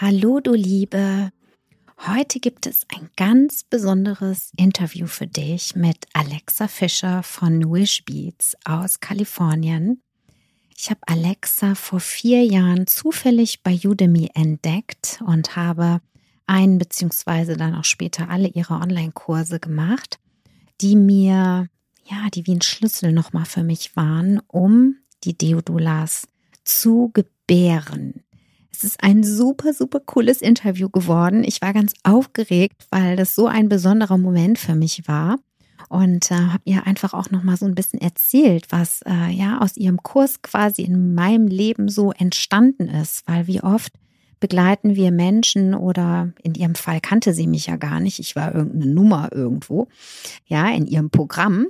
[0.00, 1.32] Hallo, du Liebe.
[2.06, 8.56] Heute gibt es ein ganz besonderes Interview für dich mit Alexa Fischer von Wish Beats
[8.64, 10.00] aus Kalifornien.
[10.76, 16.00] Ich habe Alexa vor vier Jahren zufällig bei Udemy entdeckt und habe
[16.46, 20.20] einen beziehungsweise dann auch später alle ihre Online-Kurse gemacht,
[20.80, 21.68] die mir,
[22.04, 26.28] ja, die wie ein Schlüssel nochmal für mich waren, um die Deodulas
[26.62, 28.22] zu gebären.
[28.78, 31.42] Es ist ein super, super cooles Interview geworden.
[31.42, 35.40] Ich war ganz aufgeregt, weil das so ein besonderer Moment für mich war.
[35.88, 39.58] Und äh, habe ihr einfach auch noch mal so ein bisschen erzählt, was äh, ja
[39.58, 43.92] aus ihrem Kurs quasi in meinem Leben so entstanden ist, weil wie oft
[44.38, 48.54] begleiten wir Menschen oder in ihrem Fall kannte sie mich ja gar nicht, ich war
[48.54, 49.88] irgendeine Nummer irgendwo,
[50.46, 51.66] ja, in ihrem Programm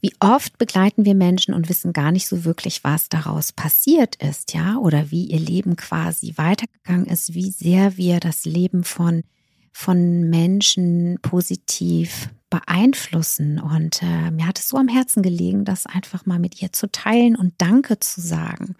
[0.00, 4.54] wie oft begleiten wir Menschen und wissen gar nicht so wirklich, was daraus passiert ist,
[4.54, 9.24] ja, oder wie ihr Leben quasi weitergegangen ist, wie sehr wir das Leben von,
[9.72, 13.58] von Menschen positiv beeinflussen.
[13.58, 16.90] Und äh, mir hat es so am Herzen gelegen, das einfach mal mit ihr zu
[16.90, 18.76] teilen und Danke zu sagen.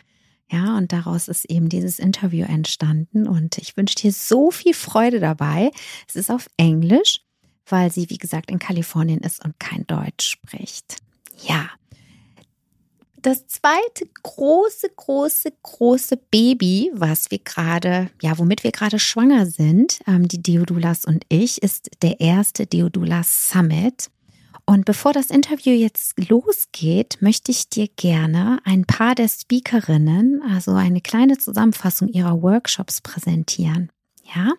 [0.51, 3.27] Ja, und daraus ist eben dieses Interview entstanden.
[3.27, 5.73] Und ich wünsche dir so viel Freude dabei.
[6.09, 7.21] Es ist auf Englisch,
[7.67, 10.97] weil sie, wie gesagt, in Kalifornien ist und kein Deutsch spricht.
[11.47, 11.71] Ja.
[13.21, 19.99] Das zweite große, große, große Baby, was wir gerade, ja, womit wir gerade schwanger sind,
[20.07, 24.09] ähm, die Deodulas und ich, ist der erste Deodulas Summit.
[24.67, 30.73] Und bevor das Interview jetzt losgeht, möchte ich dir gerne ein paar der Speakerinnen, also
[30.73, 33.91] eine kleine Zusammenfassung ihrer Workshops präsentieren.
[34.35, 34.53] Ja?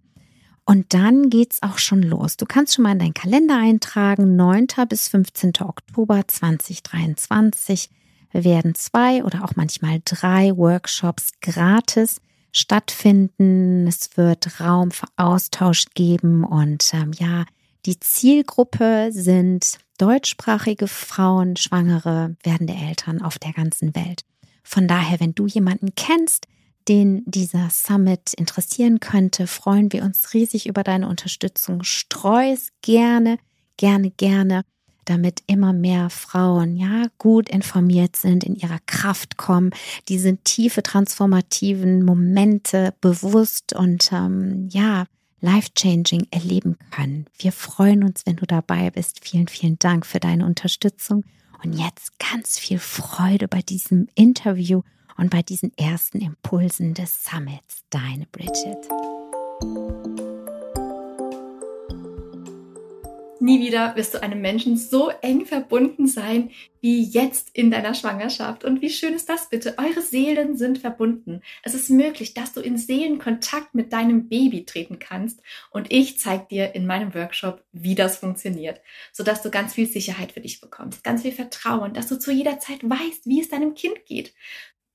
[0.70, 2.38] Und dann geht's auch schon los.
[2.38, 4.36] Du kannst schon mal in deinen Kalender eintragen.
[4.36, 4.68] 9.
[4.88, 5.54] bis 15.
[5.62, 7.90] Oktober 2023
[8.34, 12.22] werden zwei oder auch manchmal drei Workshops gratis
[12.52, 13.88] stattfinden.
[13.88, 17.46] Es wird Raum für Austausch geben und ähm, ja,
[17.88, 24.24] die Zielgruppe sind deutschsprachige Frauen, Schwangere, werdende Eltern auf der ganzen Welt.
[24.62, 26.46] Von daher, wenn du jemanden kennst,
[26.90, 31.84] den dieser Summit interessieren könnte, freuen wir uns riesig über deine Unterstützung.
[31.84, 33.38] Streu es gerne,
[33.78, 34.64] gerne, gerne,
[35.06, 39.70] damit immer mehr Frauen ja gut informiert sind, in ihrer Kraft kommen,
[40.08, 45.06] diese tiefe transformativen Momente bewusst und ähm, ja
[45.42, 47.26] life-changing erleben können.
[47.38, 49.24] Wir freuen uns, wenn du dabei bist.
[49.24, 51.24] Vielen, vielen Dank für deine Unterstützung.
[51.64, 54.82] Und jetzt ganz viel Freude bei diesem Interview
[55.20, 57.84] und bei diesen ersten Impulsen des Summits.
[57.90, 58.88] Deine Bridget.
[63.42, 68.64] Nie wieder wirst du einem Menschen so eng verbunden sein wie jetzt in deiner Schwangerschaft.
[68.64, 69.76] Und wie schön ist das bitte?
[69.78, 71.42] Eure Seelen sind verbunden.
[71.64, 75.42] Es ist möglich, dass du in Seelenkontakt mit deinem Baby treten kannst.
[75.72, 78.82] Und ich zeige dir in meinem Workshop, wie das funktioniert,
[79.12, 82.60] sodass du ganz viel Sicherheit für dich bekommst, ganz viel Vertrauen, dass du zu jeder
[82.60, 84.34] Zeit weißt, wie es deinem Kind geht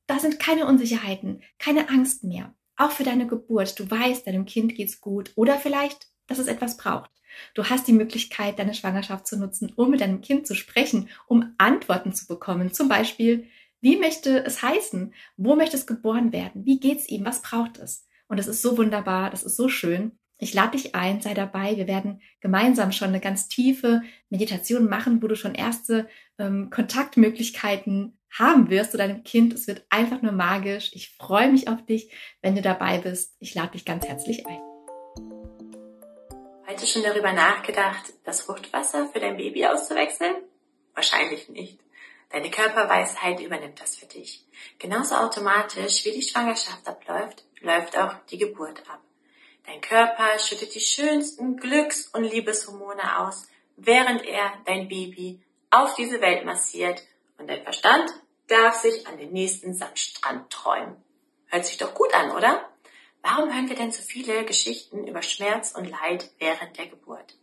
[0.06, 2.54] da sind keine Unsicherheiten, keine Angst mehr.
[2.76, 3.78] Auch für deine Geburt.
[3.78, 7.10] Du weißt, deinem Kind geht's gut oder vielleicht, dass es etwas braucht.
[7.54, 11.54] Du hast die Möglichkeit, deine Schwangerschaft zu nutzen, um mit deinem Kind zu sprechen, um
[11.58, 12.72] Antworten zu bekommen.
[12.72, 13.48] Zum Beispiel,
[13.80, 15.14] wie möchte es heißen?
[15.36, 16.64] Wo möchte es geboren werden?
[16.64, 17.24] Wie geht's ihm?
[17.24, 18.06] Was braucht es?
[18.28, 20.12] Und es ist so wunderbar, das ist so schön.
[20.38, 21.76] Ich lade dich ein, sei dabei.
[21.76, 26.08] Wir werden gemeinsam schon eine ganz tiefe Meditation machen, wo du schon erste
[26.38, 29.52] ähm, Kontaktmöglichkeiten haben wirst zu deinem Kind.
[29.52, 30.90] Es wird einfach nur magisch.
[30.92, 32.10] Ich freue mich auf dich,
[32.42, 33.34] wenn du dabei bist.
[33.38, 34.60] Ich lade dich ganz herzlich ein.
[36.66, 40.34] Heute schon darüber nachgedacht, das Fruchtwasser für dein Baby auszuwechseln?
[40.94, 41.78] Wahrscheinlich nicht.
[42.30, 44.44] Deine Körperweisheit übernimmt das für dich.
[44.78, 49.00] Genauso automatisch wie die Schwangerschaft abläuft, läuft auch die Geburt ab.
[49.66, 53.46] Dein Körper schüttet die schönsten Glücks- und Liebeshormone aus,
[53.76, 55.40] während er dein Baby
[55.70, 57.02] auf diese Welt massiert
[57.38, 58.12] und dein Verstand
[58.46, 60.96] darf sich an den nächsten Sandstrand träumen.
[61.46, 62.68] Hört sich doch gut an, oder?
[63.22, 67.38] Warum hören wir denn so viele Geschichten über Schmerz und Leid während der Geburt?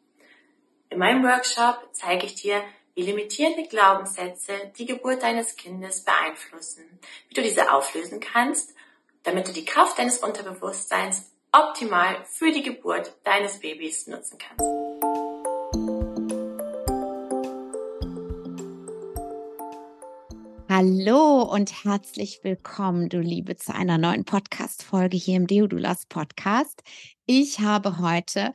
[0.89, 2.63] In meinem Workshop zeige ich dir,
[2.93, 6.83] wie limitierende Glaubenssätze die Geburt deines Kindes beeinflussen,
[7.29, 8.75] wie du diese auflösen kannst,
[9.23, 14.90] damit du die Kraft deines Unterbewusstseins optimal für die Geburt deines Babys nutzen kannst.
[20.83, 26.81] Hallo und herzlich willkommen, du Liebe, zu einer neuen Podcast-Folge hier im Deodulas Podcast.
[27.27, 28.51] Ich habe heute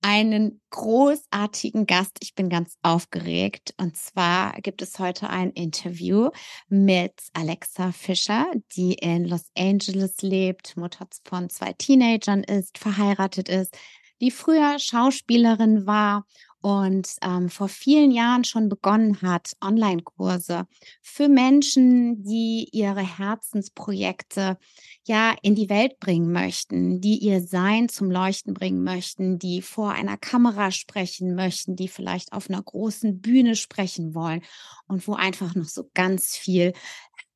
[0.00, 2.18] einen großartigen Gast.
[2.20, 3.74] Ich bin ganz aufgeregt.
[3.78, 6.30] Und zwar gibt es heute ein Interview
[6.68, 8.46] mit Alexa Fischer,
[8.76, 13.76] die in Los Angeles lebt, Mutter von zwei Teenagern ist, verheiratet ist,
[14.20, 16.26] die früher Schauspielerin war
[16.66, 20.66] und ähm, vor vielen Jahren schon begonnen hat, Online-Kurse
[21.00, 24.58] für Menschen, die ihre Herzensprojekte
[25.04, 29.92] ja in die Welt bringen möchten, die ihr Sein zum Leuchten bringen möchten, die vor
[29.92, 34.42] einer Kamera sprechen möchten, die vielleicht auf einer großen Bühne sprechen wollen
[34.88, 36.72] und wo einfach noch so ganz viel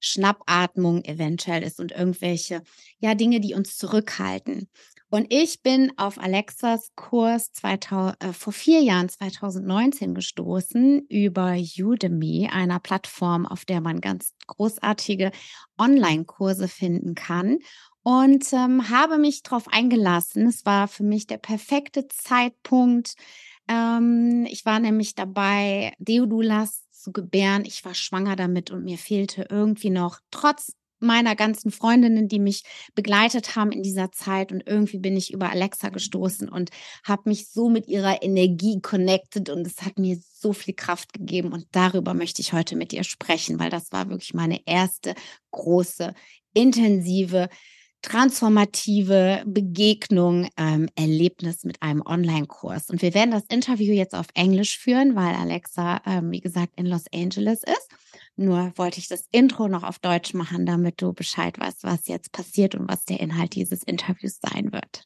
[0.01, 2.63] Schnappatmung eventuell ist und irgendwelche
[2.99, 4.69] ja Dinge, die uns zurückhalten.
[5.11, 12.49] Und ich bin auf Alexas Kurs 2000, äh, vor vier Jahren, 2019, gestoßen über Udemy,
[12.53, 15.33] einer Plattform, auf der man ganz großartige
[15.79, 17.59] Online-Kurse finden kann.
[18.03, 20.47] Und ähm, habe mich darauf eingelassen.
[20.47, 23.15] Es war für mich der perfekte Zeitpunkt.
[23.69, 27.65] Ähm, ich war nämlich dabei, Deodulas zu gebären.
[27.65, 32.63] Ich war schwanger damit und mir fehlte irgendwie noch, trotz meiner ganzen Freundinnen, die mich
[32.95, 34.53] begleitet haben in dieser Zeit.
[34.53, 36.71] Und irgendwie bin ich über Alexa gestoßen und
[37.05, 41.53] habe mich so mit ihrer Energie connected und es hat mir so viel Kraft gegeben.
[41.53, 45.15] Und darüber möchte ich heute mit ihr sprechen, weil das war wirklich meine erste
[45.51, 46.15] große,
[46.55, 47.49] intensive
[48.03, 52.89] transformative Begegnung, ähm, Erlebnis mit einem Online-Kurs.
[52.91, 56.87] Und wir werden das Interview jetzt auf Englisch führen, weil Alexa, ähm, wie gesagt, in
[56.87, 57.89] Los Angeles ist.
[58.41, 62.33] Nur wollte ich das Intro noch auf Deutsch machen, damit du Bescheid weißt, was jetzt
[62.33, 65.05] passiert und was der Inhalt dieses Interviews sein wird.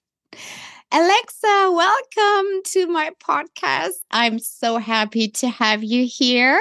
[0.91, 4.05] Alexa, welcome to my podcast.
[4.13, 6.61] I'm so happy to have you here.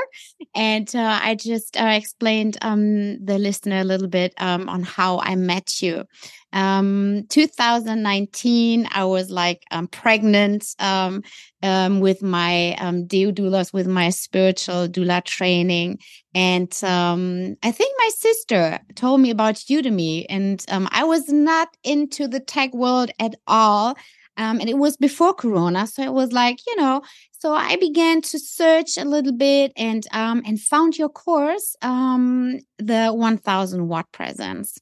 [0.56, 5.20] And uh, I just uh, explained um, the listener a little bit um, on how
[5.20, 6.06] I met you.
[6.54, 11.24] Um, 2019, I was like um, pregnant um,
[11.62, 16.00] um, with my um, doulas, with my spiritual doula training.
[16.34, 21.70] And um, I think my sister told me about Udemy, and um, I was not
[21.84, 23.96] into the tech world at all.
[24.36, 27.04] And it was before Corona, so it was like you know.
[27.44, 32.60] So I began to search a little bit and um, and found your course, um,
[32.78, 34.80] the 1000 watt presence,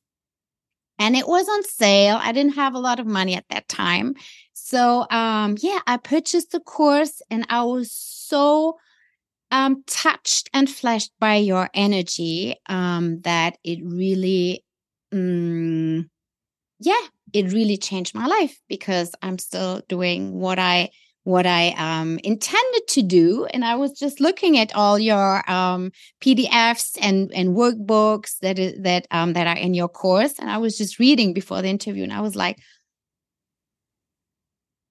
[1.01, 2.19] and it was on sale.
[2.21, 4.13] I didn't have a lot of money at that time,
[4.53, 8.77] so um, yeah, I purchased the course, and I was so
[9.49, 14.63] um, touched and flashed by your energy um, that it really,
[15.11, 16.07] mm,
[16.79, 17.01] yeah,
[17.33, 20.91] it really changed my life because I'm still doing what I
[21.23, 25.91] what I um, intended to do, and I was just looking at all your um,
[26.21, 30.57] PDFs and and workbooks that is, that um, that are in your course, and I
[30.57, 32.57] was just reading before the interview, and I was like,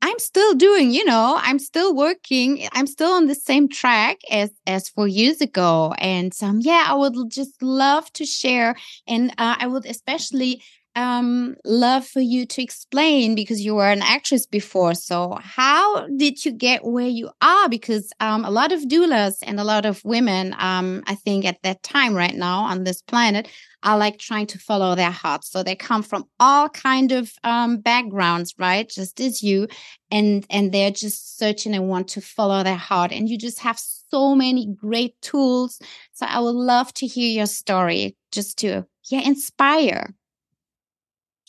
[0.02, 2.66] I'm still doing, you know, I'm still working.
[2.72, 5.94] I'm still on the same track as as four years ago.
[5.98, 10.62] And um, yeah, I would just love to share, and uh, I would especially
[11.00, 14.94] um, love for you to explain because you were an actress before.
[14.94, 17.68] So, how did you get where you are?
[17.68, 21.62] Because um, a lot of doulas and a lot of women, um, I think, at
[21.62, 23.48] that time right now on this planet,
[23.82, 25.50] are like trying to follow their hearts.
[25.50, 28.86] So they come from all kind of um, backgrounds, right?
[28.88, 29.68] Just as you,
[30.10, 33.10] and and they're just searching and want to follow their heart.
[33.10, 35.80] And you just have so many great tools.
[36.12, 40.14] So I would love to hear your story, just to yeah inspire.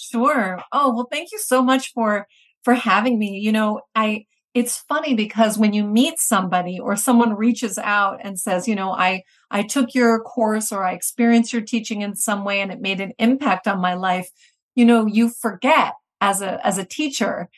[0.01, 0.59] Sure.
[0.71, 2.27] Oh, well, thank you so much for
[2.63, 3.37] for having me.
[3.39, 8.39] You know, I it's funny because when you meet somebody or someone reaches out and
[8.39, 12.43] says, you know, I I took your course or I experienced your teaching in some
[12.45, 14.29] way and it made an impact on my life,
[14.75, 17.49] you know, you forget as a as a teacher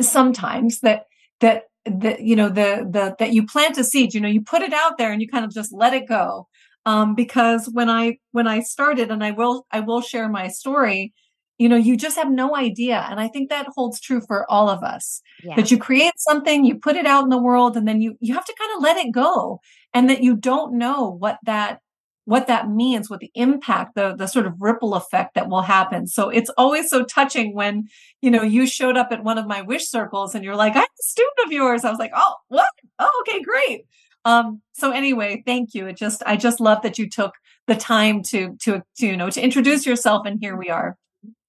[0.00, 1.04] sometimes that
[1.40, 4.62] that that you know the the that you plant a seed, you know, you put
[4.62, 6.48] it out there and you kind of just let it go.
[6.84, 11.12] Um, because when I when I started and I will I will share my story,
[11.58, 13.06] you know, you just have no idea.
[13.08, 15.22] And I think that holds true for all of us.
[15.42, 15.56] Yeah.
[15.56, 18.34] That you create something, you put it out in the world, and then you you
[18.34, 19.60] have to kind of let it go.
[19.94, 21.80] And that you don't know what that
[22.26, 26.06] what that means, what the impact, the the sort of ripple effect that will happen.
[26.06, 27.88] So it's always so touching when,
[28.20, 30.82] you know, you showed up at one of my wish circles and you're like, I'm
[30.82, 31.84] a student of yours.
[31.84, 32.68] I was like, oh, what?
[32.98, 33.86] Oh, okay, great.
[34.24, 35.86] Um, so anyway, thank you.
[35.86, 37.32] It just I just love that you took
[37.68, 40.96] the time to to to you know to introduce yourself and here we are.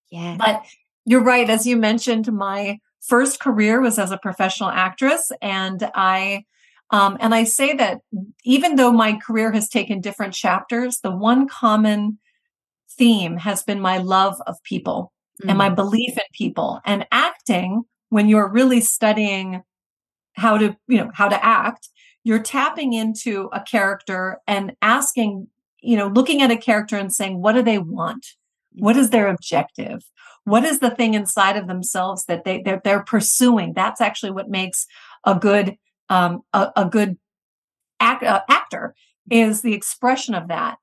[0.10, 0.38] Yeah.
[0.38, 0.66] But
[1.06, 1.50] you're right.
[1.50, 5.32] As you mentioned, my first career was as a professional actress.
[5.42, 6.46] And I,
[6.92, 8.02] um, and I say that
[8.44, 12.20] even though my career has taken different chapters, the one common
[12.98, 15.50] theme has been my love of people mm.
[15.50, 15.76] and my mm.
[15.76, 19.62] belief in people and acting when you're really studying
[20.34, 21.90] how to, you know, how to act,
[22.24, 25.48] you're tapping into a character and asking,
[25.82, 28.26] you know, looking at a character and saying, what do they want?
[28.79, 30.03] What is their objective?
[30.43, 33.74] What is the thing inside of themselves that they they're, they're pursuing?
[33.74, 34.86] That's actually what makes
[35.25, 35.77] a good
[36.10, 37.17] um, a, a good
[38.00, 38.96] act, uh, actor
[39.29, 40.77] is the expression of that.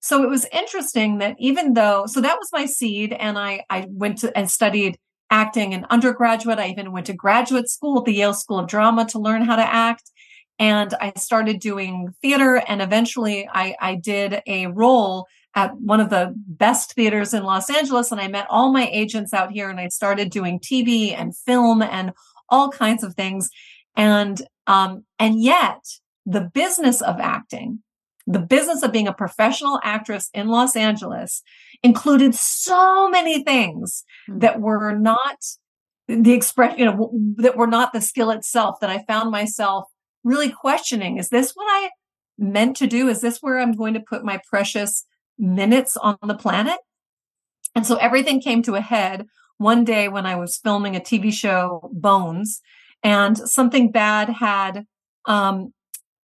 [0.00, 3.86] So it was interesting that even though so that was my seed, and I I
[3.90, 4.98] went to and studied
[5.30, 6.58] acting in undergraduate.
[6.58, 9.56] I even went to graduate school at the Yale School of Drama to learn how
[9.56, 10.10] to act.
[10.58, 15.26] And I started doing theater and eventually I, I did a role
[15.58, 18.12] at one of the best theaters in Los Angeles.
[18.12, 21.82] And I met all my agents out here and I started doing TV and film
[21.82, 22.12] and
[22.48, 23.50] all kinds of things.
[23.96, 25.80] And, um, and yet
[26.24, 27.82] the business of acting,
[28.24, 31.42] the business of being a professional actress in Los Angeles
[31.82, 34.38] included so many things mm-hmm.
[34.38, 35.38] that were not
[36.06, 39.86] the expression, you know, that were not the skill itself that I found myself
[40.22, 41.18] really questioning.
[41.18, 41.90] Is this what I
[42.38, 43.08] meant to do?
[43.08, 45.04] Is this where I'm going to put my precious
[45.38, 46.78] minutes on the planet.
[47.74, 49.26] And so everything came to a head
[49.58, 52.60] one day when I was filming a TV show, Bones,
[53.02, 54.86] and something bad had,
[55.26, 55.72] um,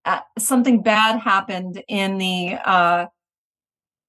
[0.04, 3.06] uh, something bad happened in the, uh,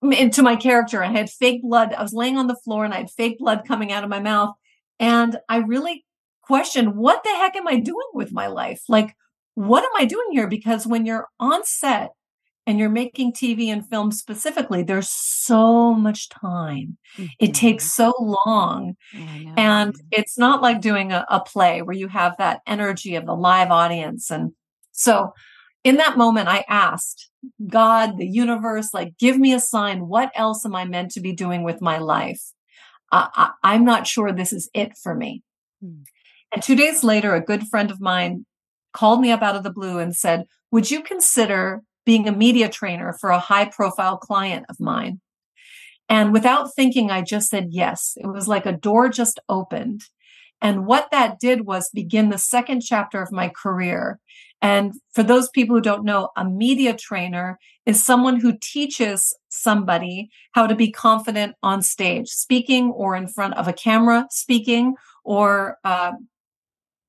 [0.03, 1.03] to my character.
[1.03, 1.93] I had fake blood.
[1.93, 4.19] I was laying on the floor and I had fake blood coming out of my
[4.19, 4.55] mouth.
[4.99, 6.05] And I really
[6.41, 8.83] questioned, what the heck am I doing with my life?
[8.87, 9.15] Like,
[9.55, 10.47] what am I doing here?
[10.47, 12.11] Because when you're on set
[12.67, 16.97] and you're making TV and film specifically, there's so much time.
[17.17, 17.25] Mm-hmm.
[17.39, 18.95] It takes so long.
[19.57, 23.35] And it's not like doing a, a, play where you have that energy of the
[23.35, 24.31] live audience.
[24.31, 24.53] And
[24.91, 25.33] so
[25.83, 27.29] in that moment, I asked
[27.67, 30.07] God, the universe, like, give me a sign.
[30.07, 32.41] What else am I meant to be doing with my life?
[33.11, 35.43] I, am not sure this is it for me.
[35.83, 36.03] Mm.
[36.51, 38.45] And two days later, a good friend of mine
[38.93, 42.69] called me up out of the blue and said, Would you consider being a media
[42.69, 45.19] trainer for a high profile client of mine.
[46.07, 48.13] And without thinking, I just said yes.
[48.17, 50.03] It was like a door just opened.
[50.61, 54.19] And what that did was begin the second chapter of my career.
[54.61, 60.29] And for those people who don't know, a media trainer is someone who teaches somebody
[60.53, 65.77] how to be confident on stage, speaking or in front of a camera, speaking or
[65.83, 66.13] uh,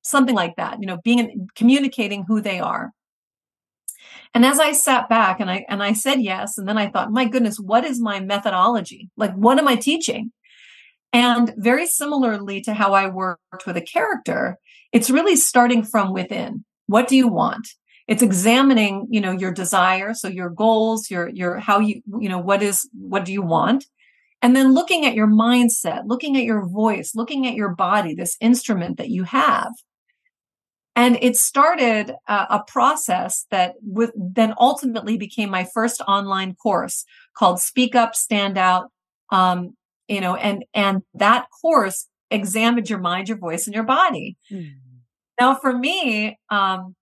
[0.03, 0.79] something like that.
[0.79, 2.91] You know, being communicating who they are.
[4.37, 7.11] And as I sat back and I and I said yes, and then I thought,
[7.11, 9.09] my goodness, what is my methodology?
[9.17, 10.31] Like, what am I teaching?
[11.11, 14.59] And very similarly to how I worked with a character,
[14.93, 16.63] it's really starting from within.
[16.85, 17.67] What do you want?
[18.07, 22.37] It's examining, you know, your desire, so your goals, your your how you, you know,
[22.37, 23.85] what is what do you want?
[24.43, 28.37] And then looking at your mindset, looking at your voice, looking at your body, this
[28.39, 29.73] instrument that you have,
[30.97, 37.05] and it started uh, a process that with, then ultimately became my first online course
[37.37, 38.89] called Speak Up, Stand Out.
[39.31, 39.75] Um,
[40.07, 44.37] you know, and and that course examined your mind, your voice, and your body.
[44.51, 44.71] Mm.
[45.39, 46.95] Now, for me, um,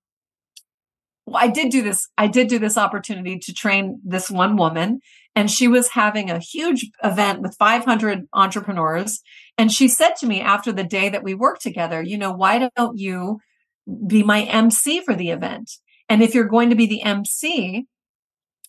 [1.25, 2.09] well, I did do this.
[2.17, 4.99] I did do this opportunity to train this one woman,
[5.37, 9.21] and she was having a huge event with 500 entrepreneurs.
[9.57, 12.69] And she said to me after the day that we worked together, you know, why
[12.75, 13.39] don't you
[14.07, 15.71] be my MC for the event.
[16.09, 17.85] And if you're going to be the MC,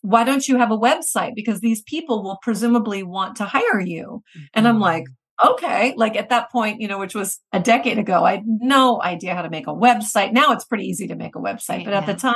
[0.03, 1.35] why don't you have a website?
[1.35, 4.23] Because these people will presumably want to hire you.
[4.55, 5.49] And I'm like, mm-hmm.
[5.53, 5.95] okay.
[5.97, 9.35] Like at that point, you know, which was a decade ago, I had no idea
[9.35, 10.33] how to make a website.
[10.33, 11.85] Now it's pretty easy to make a website.
[11.85, 12.35] But at the time,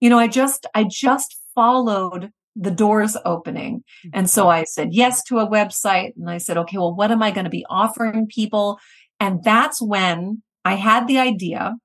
[0.00, 3.82] you know, I just, I just followed the doors opening.
[4.12, 4.60] And so mm-hmm.
[4.60, 7.44] I said yes to a website and I said, okay, well, what am I going
[7.44, 8.78] to be offering people?
[9.20, 11.76] And that's when I had the idea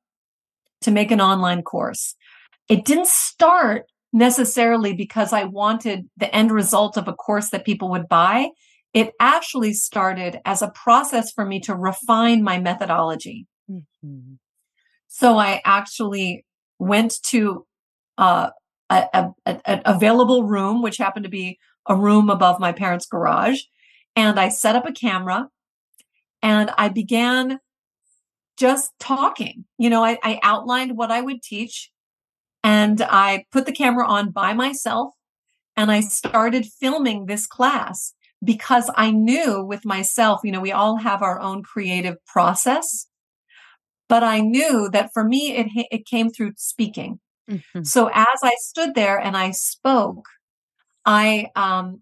[0.82, 2.16] to make an online course.
[2.68, 7.90] It didn't start necessarily because I wanted the end result of a course that people
[7.92, 8.50] would buy.
[8.94, 13.48] it actually started as a process for me to refine my methodology.
[13.68, 14.34] Mm-hmm.
[15.08, 16.46] So I actually
[16.78, 17.66] went to
[18.20, 18.50] uh,
[18.92, 23.62] a, a, a, available room, which happened to be a room above my parents' garage.
[24.16, 25.50] And I set up a camera
[26.44, 27.60] and I began
[28.58, 29.66] just talking.
[29.78, 31.92] You know, I, I outlined what I would teach
[32.64, 35.14] and I put the camera on by myself
[35.76, 40.98] and I started filming this class because I knew with myself, you know, we all
[40.98, 43.08] have our own creative process,
[44.10, 47.20] but I knew that for me, it, it came through speaking.
[47.50, 47.84] Mm-hmm.
[47.84, 50.28] So as I stood there and I spoke,
[51.06, 52.02] I, um,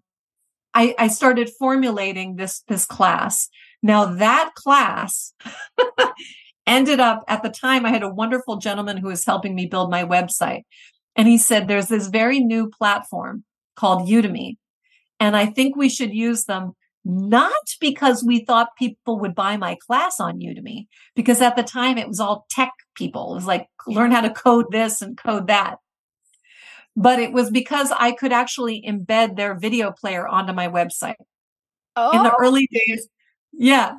[0.74, 3.48] I, I started formulating this, this class.
[3.82, 5.34] Now that class
[6.66, 9.90] ended up at the time, I had a wonderful gentleman who was helping me build
[9.90, 10.62] my website.
[11.16, 13.44] And he said, there's this very new platform
[13.76, 14.56] called Udemy.
[15.20, 16.72] And I think we should use them
[17.04, 21.98] not because we thought people would buy my class on Udemy, because at the time
[21.98, 23.32] it was all tech people.
[23.32, 25.78] It was like, learn how to code this and code that.
[26.94, 31.14] But it was because I could actually embed their video player onto my website.
[31.96, 32.16] Oh.
[32.16, 32.36] In the oh.
[32.38, 33.08] early days,
[33.52, 33.94] yeah.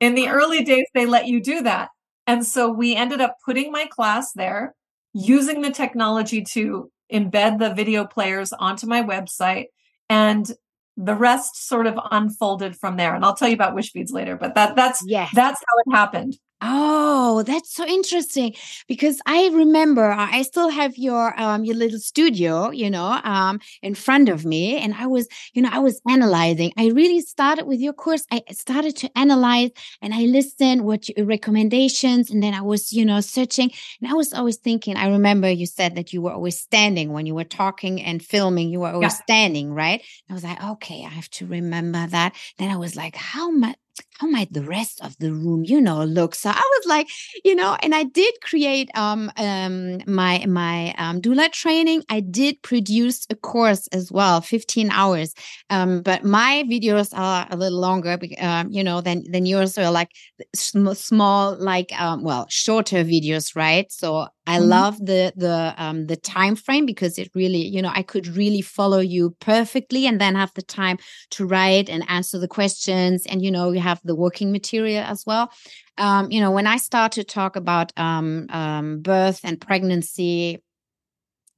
[0.00, 1.88] In the early days, they let you do that.
[2.26, 4.74] And so we ended up putting my class there,
[5.12, 9.66] using the technology to embed the video players onto my website.
[10.08, 10.50] And
[10.96, 13.14] the rest sort of unfolded from there.
[13.14, 15.30] And I'll tell you about wish beads later, but that that's yes.
[15.34, 16.38] that's how it happened.
[16.60, 18.54] Oh, that's so interesting
[18.88, 23.60] because I remember uh, I still have your um your little studio, you know, um
[23.82, 26.72] in front of me and I was, you know, I was analyzing.
[26.78, 28.24] I really started with your course.
[28.30, 29.70] I started to analyze
[30.00, 33.70] and I listened what your recommendations and then I was, you know, searching
[34.00, 37.26] and I was always thinking, I remember you said that you were always standing when
[37.26, 39.22] you were talking and filming, you were always yeah.
[39.22, 40.02] standing, right?
[40.30, 42.34] I was like, okay, I have to remember that.
[42.58, 43.76] Then I was like, how much
[44.18, 47.08] how might the rest of the room you know look so i was like
[47.44, 52.60] you know and i did create um, um my my um, doula training i did
[52.62, 55.34] produce a course as well 15 hours
[55.70, 59.90] um but my videos are a little longer um, you know than than yours are
[59.90, 60.10] like
[60.54, 64.68] small like um well shorter videos right so I mm-hmm.
[64.68, 68.60] love the the um the time frame because it really, you know, I could really
[68.60, 70.98] follow you perfectly and then have the time
[71.30, 75.24] to write and answer the questions and you know, you have the working material as
[75.26, 75.50] well.
[75.98, 80.62] Um, you know, when I start to talk about um, um birth and pregnancy,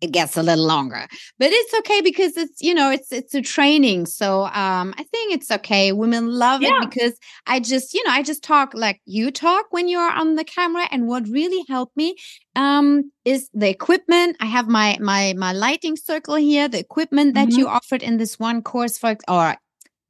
[0.00, 1.06] it gets a little longer
[1.38, 5.32] but it's okay because it's you know it's it's a training so um i think
[5.32, 6.82] it's okay women love yeah.
[6.82, 10.34] it because i just you know i just talk like you talk when you're on
[10.34, 12.14] the camera and what really helped me
[12.56, 17.48] um is the equipment i have my my my lighting circle here the equipment that
[17.48, 17.60] mm-hmm.
[17.60, 19.56] you offered in this one course for or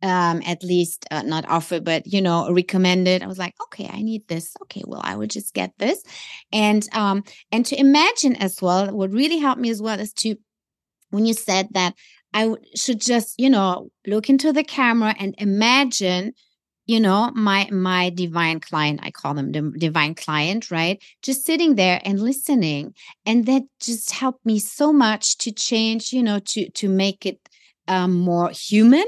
[0.02, 3.22] um at least uh, not offered but you know recommended.
[3.22, 4.54] I was like okay i need this.
[4.62, 6.02] Okay well i would just get this.
[6.52, 10.36] And um and to imagine as well what really helped me as well is to
[11.10, 11.94] when you said that
[12.34, 16.32] i should just you know look into the camera and imagine
[16.86, 21.74] you know my my divine client i call them the divine client right just sitting
[21.74, 22.94] there and listening.
[23.24, 27.40] And that just helped me so much to change you know to to make it
[27.88, 29.06] um, more human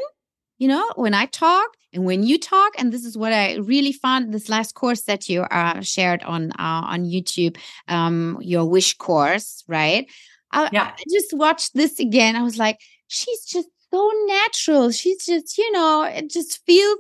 [0.59, 3.93] you know, when I talk and when you talk, and this is what I really
[3.93, 7.57] found this last course that you uh, shared on uh, on YouTube,
[7.89, 10.07] um, your wish course, right?
[10.53, 10.93] I, yeah.
[10.97, 12.37] I just watched this again.
[12.37, 14.91] I was like, she's just so natural.
[14.91, 16.99] She's just, you know, it just feels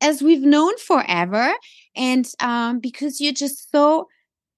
[0.00, 1.52] as we've known forever.
[1.94, 4.08] And um, because you're just so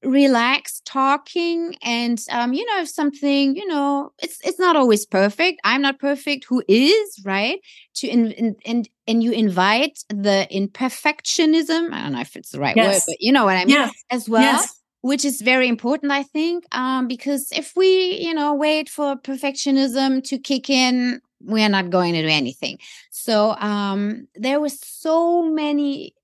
[0.05, 5.61] relaxed talking and um you know if something you know it's it's not always perfect
[5.65, 7.61] i'm not perfect who is right
[7.95, 12.61] to in, in, and and you invite the imperfectionism i don't know if it's the
[12.61, 12.95] right yes.
[12.95, 13.93] word but you know what i mean yes.
[14.11, 14.81] as well yes.
[15.01, 20.23] which is very important i think um because if we you know wait for perfectionism
[20.23, 22.79] to kick in we are not going to do anything
[23.11, 26.15] so um there was so many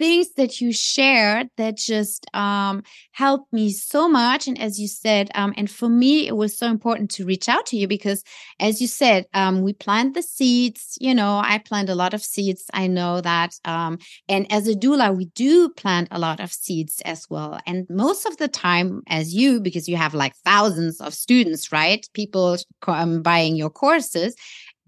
[0.00, 2.82] things that you shared that just um,
[3.12, 4.48] helped me so much.
[4.48, 7.66] And as you said, um, and for me, it was so important to reach out
[7.66, 8.24] to you because,
[8.58, 10.96] as you said, um, we plant the seeds.
[11.02, 12.64] You know, I plant a lot of seeds.
[12.72, 13.54] I know that.
[13.66, 17.60] Um, and as a doula, we do plant a lot of seeds as well.
[17.66, 22.08] And most of the time, as you, because you have like thousands of students, right?
[22.14, 24.34] People um, buying your courses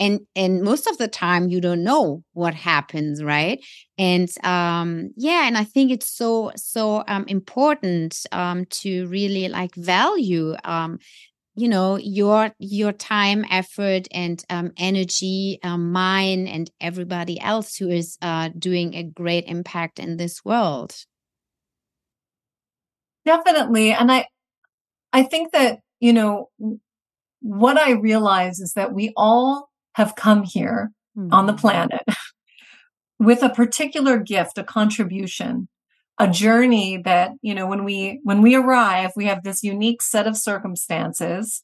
[0.00, 3.60] and and most of the time you don't know what happens right?
[3.98, 9.74] And um yeah and i think it's so so um important um to really like
[9.74, 10.98] value um
[11.54, 17.90] you know your your time effort and um, energy um, mine and everybody else who
[17.90, 20.94] is uh, doing a great impact in this world.
[23.24, 24.26] Definitely and i
[25.12, 26.48] i think that you know
[27.40, 31.32] what i realize is that we all have come here mm-hmm.
[31.32, 31.60] on the mm-hmm.
[31.60, 32.02] planet
[33.18, 35.68] with a particular gift a contribution
[36.18, 40.26] a journey that you know when we when we arrive we have this unique set
[40.26, 41.62] of circumstances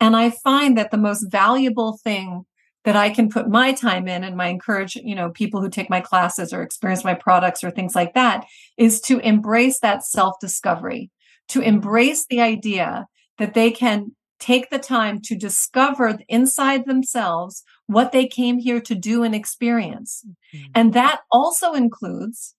[0.00, 2.44] and i find that the most valuable thing
[2.84, 5.90] that i can put my time in and my encourage you know people who take
[5.90, 8.44] my classes or experience my products or things like that
[8.78, 11.10] is to embrace that self discovery
[11.48, 13.06] to embrace the idea
[13.38, 18.94] that they can take the time to discover inside themselves what they came here to
[18.94, 20.24] do and experience
[20.54, 20.66] mm-hmm.
[20.74, 22.54] and that also includes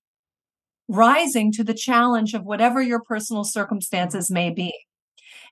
[0.88, 4.74] rising to the challenge of whatever your personal circumstances may be.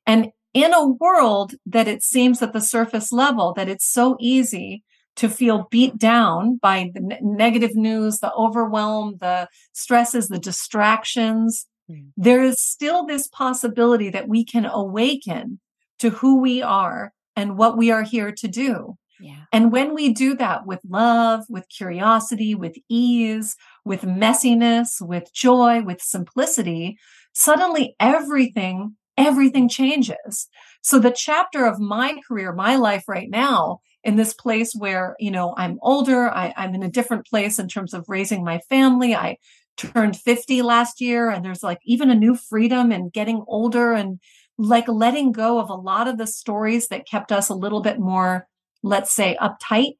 [0.05, 4.83] And in a world that it seems at the surface level that it's so easy
[5.15, 12.07] to feel beat down by the negative news, the overwhelm, the stresses, the distractions, mm.
[12.17, 15.59] there is still this possibility that we can awaken
[16.01, 18.97] to who we are and what we are here to do.
[19.19, 19.43] Yeah.
[19.53, 25.83] And when we do that with love, with curiosity, with ease, with messiness, with joy,
[25.83, 26.97] with simplicity,
[27.33, 30.47] suddenly everything, everything changes.
[30.81, 35.29] So the chapter of my career, my life right now, in this place where, you
[35.29, 39.13] know, I'm older, I, I'm in a different place in terms of raising my family.
[39.13, 39.37] I
[39.77, 44.19] turned 50 last year and there's like even a new freedom in getting older and
[44.61, 47.99] like letting go of a lot of the stories that kept us a little bit
[47.99, 48.47] more
[48.83, 49.93] let's say uptight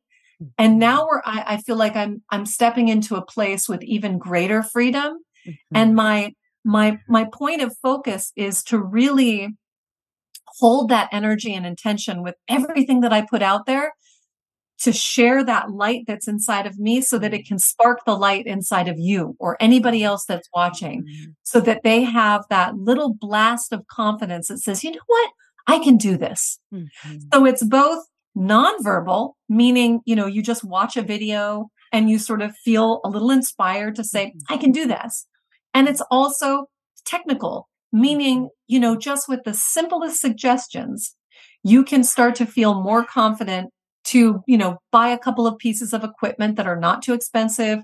[0.58, 0.80] and mm-hmm.
[0.80, 4.64] now we're I, I, feel like i'm i'm stepping into a place with even greater
[4.64, 5.76] freedom mm-hmm.
[5.76, 9.50] and my my my point of focus is to really
[10.60, 13.94] hold that energy and intention with everything that i put out there
[14.84, 18.46] to share that light that's inside of me so that it can spark the light
[18.46, 21.32] inside of you or anybody else that's watching mm-hmm.
[21.44, 25.32] so that they have that little blast of confidence that says you know what
[25.68, 27.18] i can do this mm-hmm.
[27.34, 28.06] so it's both
[28.38, 33.10] Nonverbal, meaning, you know, you just watch a video and you sort of feel a
[33.10, 35.28] little inspired to say, I can do this.
[35.74, 36.68] And it's also
[37.06, 41.16] technical, meaning, you know, just with the simplest suggestions,
[41.64, 43.72] you can start to feel more confident
[44.12, 47.80] to, you know, buy a couple of pieces of equipment that are not too expensive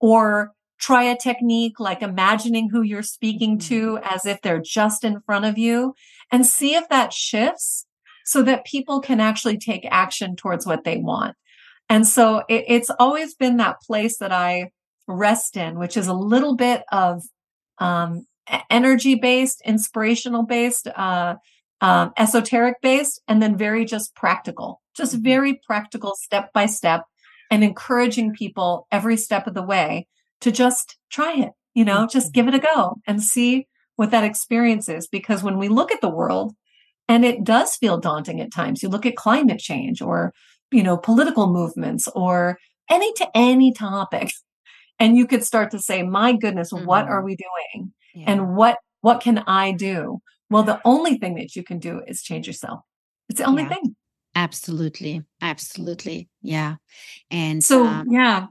[0.00, 4.04] or try a technique like imagining who you're speaking to mm-hmm.
[4.04, 5.94] as if they're just in front of you
[6.30, 7.86] and see if that shifts
[8.24, 11.36] so that people can actually take action towards what they want.
[11.88, 14.70] And so it, it's always been that place that I
[15.08, 17.22] rest in, which is a little bit of
[17.78, 18.26] um,
[18.70, 21.36] energy based, inspirational based, uh,
[21.82, 25.24] um, esoteric based, and then very just practical, just mm-hmm.
[25.24, 27.02] very practical step by step
[27.50, 30.06] and encouraging people every step of the way
[30.40, 32.46] to just try it, you know, just mm-hmm.
[32.46, 33.66] give it a go and see
[33.96, 35.06] what that experience is.
[35.06, 36.54] Because when we look at the world,
[37.08, 38.82] and it does feel daunting at times.
[38.82, 40.32] You look at climate change or,
[40.70, 44.30] you know, political movements or any to any topic.
[44.98, 46.84] And you could start to say, my goodness, mm-hmm.
[46.84, 47.26] what are mm-hmm.
[47.26, 47.92] we doing?
[48.14, 48.24] Yeah.
[48.28, 50.20] And what, what can I do?
[50.52, 52.80] Well, the only thing that you can do is change yourself.
[53.28, 53.70] It's the only yeah.
[53.70, 53.96] thing.
[54.34, 55.22] Absolutely.
[55.40, 56.28] Absolutely.
[56.42, 56.76] Yeah.
[57.30, 58.46] And so, um, yeah,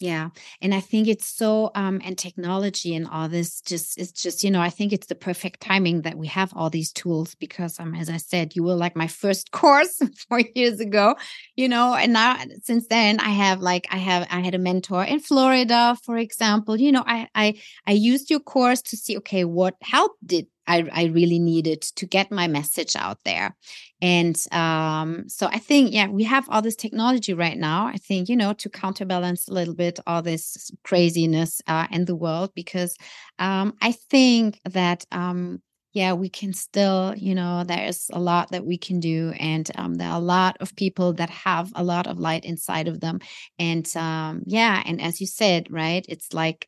[0.00, 0.30] yeah.
[0.62, 4.50] And I think it's so um and technology and all this just it's just, you
[4.50, 7.94] know, I think it's the perfect timing that we have all these tools because um
[7.94, 11.16] as I said, you were like my first course four years ago,
[11.54, 15.04] you know, and now since then I have like I have I had a mentor
[15.04, 16.80] in Florida, for example.
[16.80, 20.88] You know, I I I used your course to see, okay, what help did I,
[20.92, 23.56] I really needed to get my message out there.
[24.00, 27.86] And um, so I think, yeah, we have all this technology right now.
[27.86, 32.16] I think, you know, to counterbalance a little bit all this craziness uh, in the
[32.16, 32.96] world, because
[33.38, 35.04] um, I think that.
[35.12, 35.60] Um,
[35.92, 39.32] yeah, we can still, you know, there's a lot that we can do.
[39.40, 42.86] And um, there are a lot of people that have a lot of light inside
[42.86, 43.18] of them.
[43.58, 46.64] And um, yeah, and as you said, right, it's like,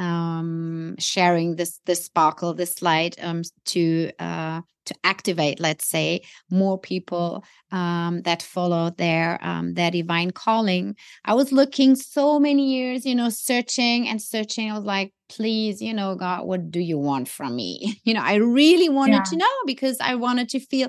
[0.00, 6.78] um, sharing this this sparkle, this light um, to uh, to activate, let's say, more
[6.78, 10.96] people um, that follow their um, their divine calling.
[11.24, 14.70] I was looking so many years, you know, searching and searching.
[14.70, 18.00] I was like, please, you know, God, what do you want from me?
[18.04, 19.30] You know, I really wanted yeah.
[19.30, 20.88] to know because I wanted to feel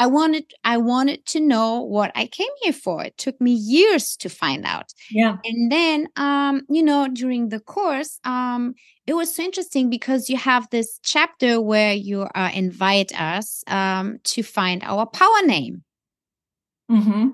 [0.00, 3.04] I wanted I wanted to know what I came here for.
[3.04, 4.94] It took me years to find out.
[5.10, 5.36] Yeah.
[5.44, 8.74] And then um, you know, during the course, um,
[9.06, 14.18] it was so interesting because you have this chapter where you uh, invite us um
[14.24, 15.84] to find our power name.
[16.90, 17.28] Mm-hmm.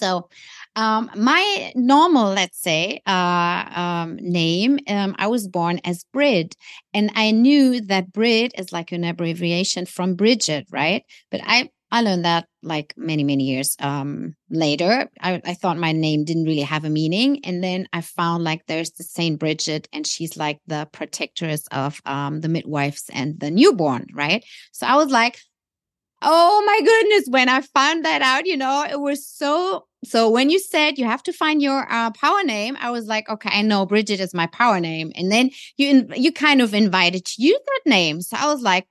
[0.00, 0.28] So,
[0.76, 6.54] um, my normal, let's say, uh, um, name, um, I was born as Brid,
[6.94, 11.04] and I knew that Brid is like an abbreviation from Bridget, right?
[11.30, 15.08] But I I learned that like many many years um, later.
[15.20, 18.62] I, I thought my name didn't really have a meaning, and then I found like
[18.66, 23.50] there's the Saint Bridget, and she's like the protectress of um, the midwives and the
[23.50, 24.44] newborn, right?
[24.72, 25.38] So I was like,
[26.22, 27.28] Oh my goodness.
[27.28, 29.86] When I found that out, you know, it was so.
[30.02, 33.28] So when you said you have to find your uh, power name, I was like,
[33.28, 35.12] okay, I know Bridget is my power name.
[35.14, 38.22] And then you, you kind of invited to use that name.
[38.22, 38.86] So I was like,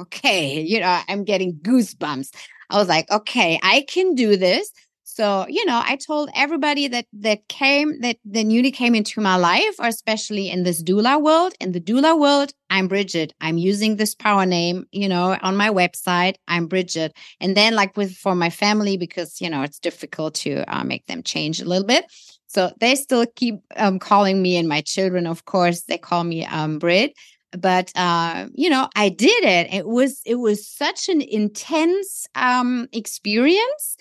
[0.00, 2.30] okay, you know, I'm getting goosebumps.
[2.70, 4.72] I was like, okay, I can do this.
[5.14, 9.36] So, you know, I told everybody that that came that that newly came into my
[9.36, 11.52] life, or especially in this doula world.
[11.60, 13.34] In the doula world, I'm Bridget.
[13.38, 16.36] I'm using this power name, you know, on my website.
[16.48, 17.14] I'm Bridget.
[17.40, 21.04] And then, like with for my family, because you know it's difficult to uh, make
[21.06, 22.06] them change a little bit.
[22.46, 26.46] So they still keep um, calling me, and my children, of course, they call me
[26.46, 27.12] um, Brit
[27.58, 32.88] but uh, you know i did it it was it was such an intense um
[32.94, 33.98] experience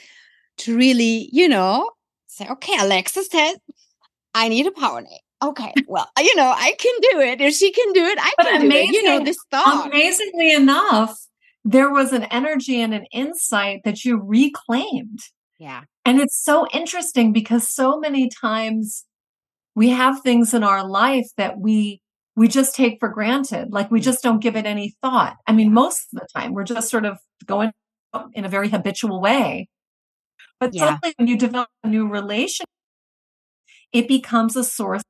[0.62, 1.90] to really, you know,
[2.28, 3.58] say, okay, Alexa says,
[4.34, 5.20] I need a power name.
[5.44, 7.42] Okay, well, you know, I can do it.
[7.42, 9.04] If she can do it, I but can amazing, do it.
[9.04, 9.88] You know, this thought.
[9.88, 11.18] Amazingly enough,
[11.64, 15.20] there was an energy and an insight that you reclaimed.
[15.60, 15.84] Yeah.
[16.06, 19.06] And it's so interesting because so many times
[19.76, 22.02] we have things in our life that we
[22.36, 25.74] we just take for granted like we just don't give it any thought i mean
[25.74, 27.72] most of the time we're just sort of going
[28.34, 29.68] in a very habitual way
[30.62, 30.86] but yeah.
[30.86, 32.70] suddenly when you develop a new relationship,
[33.92, 35.04] it becomes a source.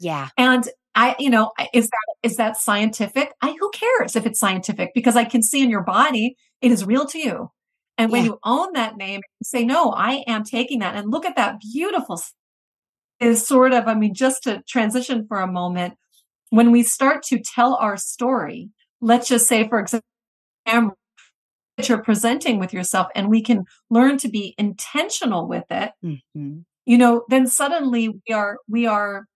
[0.00, 0.30] Yeah.
[0.36, 3.32] And I, you know, is that is that scientific?
[3.42, 6.84] I who cares if it's scientific because I can see in your body it is
[6.84, 7.50] real to you.
[7.98, 8.30] And when yeah.
[8.30, 10.96] you own that name, say, no, I am taking that.
[10.96, 12.20] And look at that beautiful
[13.20, 15.94] is sort of, I mean, just to transition for a moment,
[16.50, 20.06] when we start to tell our story, let's just say, for example,
[20.66, 20.90] that
[21.86, 26.58] you're presenting with yourself and we can learn to be intentional with it mm-hmm.
[26.86, 29.26] you know then suddenly we are we are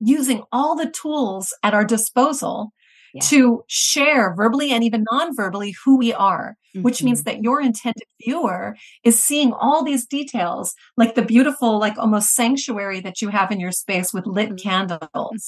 [0.00, 2.72] using all the tools at our disposal
[3.14, 3.22] yeah.
[3.22, 6.82] to share verbally and even non-verbally who we are mm-hmm.
[6.82, 7.36] which means mm-hmm.
[7.36, 13.00] that your intended viewer is seeing all these details like the beautiful like almost sanctuary
[13.00, 14.56] that you have in your space with lit mm-hmm.
[14.56, 15.00] candles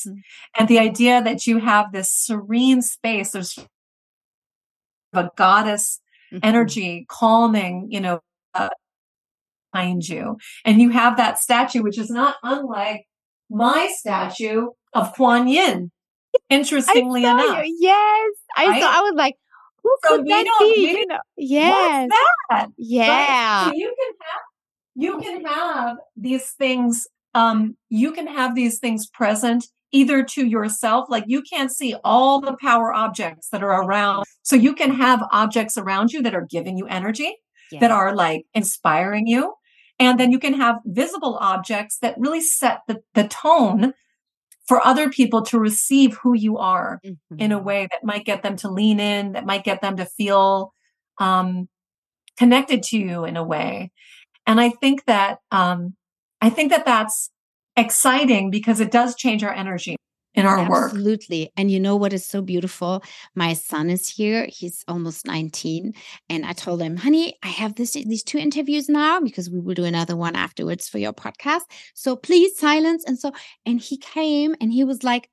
[0.06, 0.14] mm-hmm.
[0.58, 3.58] and the idea that you have this serene space there's
[5.12, 6.00] a goddess
[6.32, 6.40] mm-hmm.
[6.42, 8.20] energy calming, you know,
[8.54, 8.70] uh,
[9.72, 10.36] behind you.
[10.64, 13.06] And you have that statue, which is not unlike
[13.48, 15.90] my statue of Kuan Yin.
[16.48, 17.64] Interestingly enough.
[17.64, 17.76] You.
[17.78, 18.30] Yes.
[18.56, 18.82] I right?
[18.82, 19.34] saw, I was like,
[19.82, 20.98] who so could that be?
[20.98, 22.10] You know, yes.
[22.50, 22.68] That?
[22.76, 23.08] Yeah.
[23.08, 23.70] Right?
[23.70, 24.42] So you can have
[24.96, 31.08] you can have these things um you can have these things present either to yourself,
[31.08, 34.24] like you can't see all the power objects that are around.
[34.42, 37.34] So you can have objects around you that are giving you energy,
[37.72, 37.80] yeah.
[37.80, 39.54] that are like inspiring you.
[39.98, 43.92] And then you can have visible objects that really set the, the tone
[44.66, 47.40] for other people to receive who you are mm-hmm.
[47.40, 50.06] in a way that might get them to lean in, that might get them to
[50.06, 50.72] feel
[51.18, 51.68] um,
[52.38, 53.90] connected to you in a way.
[54.46, 55.96] And I think that um,
[56.40, 57.30] I think that that's
[57.80, 59.96] exciting because it does change our energy
[60.34, 60.70] in our Absolutely.
[60.70, 60.90] work.
[60.92, 61.52] Absolutely.
[61.56, 63.02] And you know what is so beautiful?
[63.34, 64.46] My son is here.
[64.48, 65.92] He's almost 19.
[66.28, 69.74] And I told him, honey, I have this these two interviews now because we will
[69.74, 71.62] do another one afterwards for your podcast.
[71.94, 73.04] So please silence.
[73.06, 73.32] And so,
[73.66, 75.28] and he came and he was like,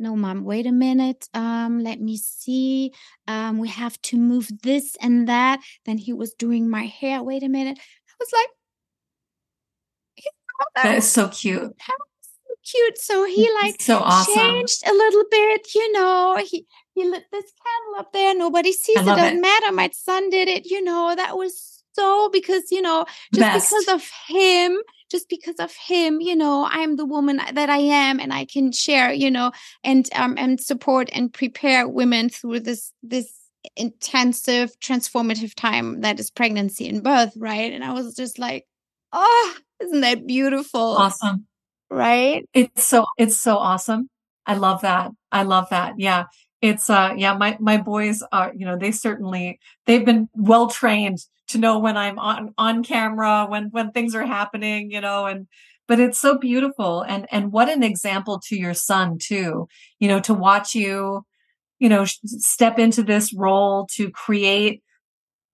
[0.00, 1.28] no, mom, wait a minute.
[1.34, 2.92] Um, let me see.
[3.28, 5.60] Um, we have to move this and that.
[5.84, 7.22] Then he was doing my hair.
[7.22, 7.78] Wait a minute.
[7.78, 8.48] I was like,
[10.76, 11.74] that is so cute.
[11.80, 12.98] so cute.
[12.98, 14.34] So he like so awesome.
[14.34, 16.36] changed a little bit, you know.
[16.44, 18.34] He he lit this candle up there.
[18.34, 19.04] Nobody sees it.
[19.04, 19.40] Doesn't it.
[19.40, 19.72] matter.
[19.72, 21.14] My son did it, you know.
[21.14, 23.70] That was so because, you know, just Best.
[23.70, 24.78] because of him,
[25.10, 28.72] just because of him, you know, I'm the woman that I am and I can
[28.72, 29.52] share, you know,
[29.84, 33.32] and um and support and prepare women through this this
[33.76, 37.72] intensive transformative time that is pregnancy and birth, right?
[37.72, 38.66] And I was just like,
[39.12, 40.80] oh, isn't that beautiful?
[40.80, 41.46] Awesome.
[41.90, 42.48] Right?
[42.54, 44.08] It's so it's so awesome.
[44.46, 45.10] I love that.
[45.32, 45.94] I love that.
[45.98, 46.24] Yeah.
[46.62, 51.18] it's uh yeah my my boys are you know they certainly they've been well trained
[51.48, 55.46] to know when i'm on on camera when when things are happening you know and
[55.88, 59.66] but it's so beautiful and and what an example to your son too
[60.00, 61.24] you know to watch you
[61.78, 64.82] you know step into this role to create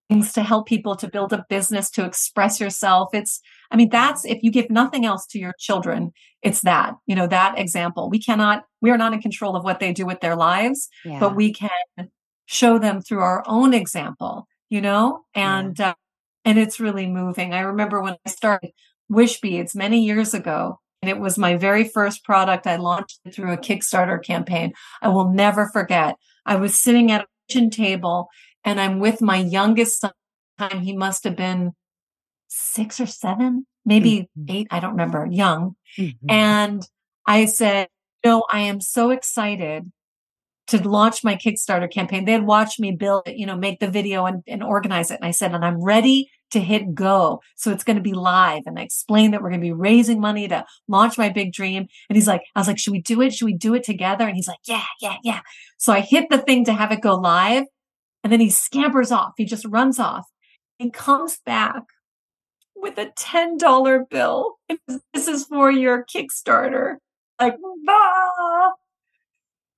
[0.08, 3.10] things to help people to build a business to express yourself.
[3.12, 3.40] It's
[3.70, 7.26] i mean that's if you give nothing else to your children it's that you know
[7.26, 8.10] that example.
[8.10, 11.18] We cannot we are not in control of what they do with their lives yeah.
[11.18, 11.70] but we can
[12.46, 15.24] show them through our own example you know?
[15.34, 15.90] And yeah.
[15.90, 15.94] uh,
[16.44, 17.52] and it's really moving.
[17.52, 18.70] I remember when i started
[19.08, 23.52] wish beads many years ago and it was my very first product i launched through
[23.52, 24.72] a kickstarter campaign.
[25.02, 26.16] I will never forget.
[26.44, 28.28] I was sitting at a kitchen table
[28.66, 30.12] and I'm with my youngest son.
[30.59, 31.72] Time he must have been
[32.48, 34.50] six or seven, maybe mm-hmm.
[34.50, 34.66] eight.
[34.70, 35.26] I don't remember.
[35.31, 36.31] Young, mm-hmm.
[36.31, 36.83] and
[37.26, 37.88] I said,
[38.24, 39.90] "No, I am so excited
[40.68, 42.24] to launch my Kickstarter campaign.
[42.24, 45.16] They had watched me build it, you know, make the video and, and organize it.
[45.20, 47.40] And I said, and I'm ready to hit go.
[47.57, 48.62] So it's going to be live.
[48.66, 51.87] And I explained that we're going to be raising money to launch my big dream.
[52.09, 53.35] And he's like, I was like, should we do it?
[53.35, 54.26] Should we do it together?
[54.26, 55.40] And he's like, yeah, yeah, yeah.
[55.76, 57.64] So I hit the thing to have it go live.
[58.22, 59.35] And then he scampers off.
[59.37, 60.26] He just runs off
[60.81, 61.83] and comes back
[62.74, 64.57] with a $10 bill.
[65.12, 66.96] This is for your Kickstarter.
[67.40, 68.70] Like, bah!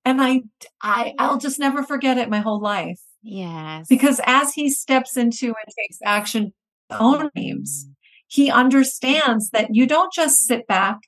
[0.05, 0.41] And I,
[0.81, 2.99] I, I'll just never forget it my whole life.
[3.21, 3.87] Yes.
[3.87, 6.53] Because as he steps into and takes action,
[6.89, 7.87] own dreams,
[8.27, 10.99] he understands that you don't just sit back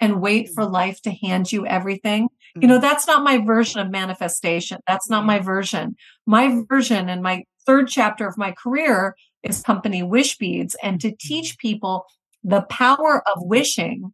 [0.00, 0.74] and wait for mm-hmm.
[0.74, 2.28] life to hand you everything.
[2.56, 2.82] You know, mm-hmm.
[2.82, 4.78] that's not my version of manifestation.
[4.86, 5.96] That's not my version.
[6.26, 11.16] My version and my third chapter of my career is company Wishbeads and to mm-hmm.
[11.18, 12.04] teach people
[12.42, 14.12] the power of wishing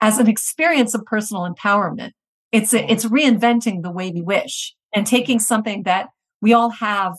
[0.00, 2.10] as an experience of personal empowerment.
[2.50, 6.08] It's, it's reinventing the way we wish and taking something that
[6.40, 7.14] we all have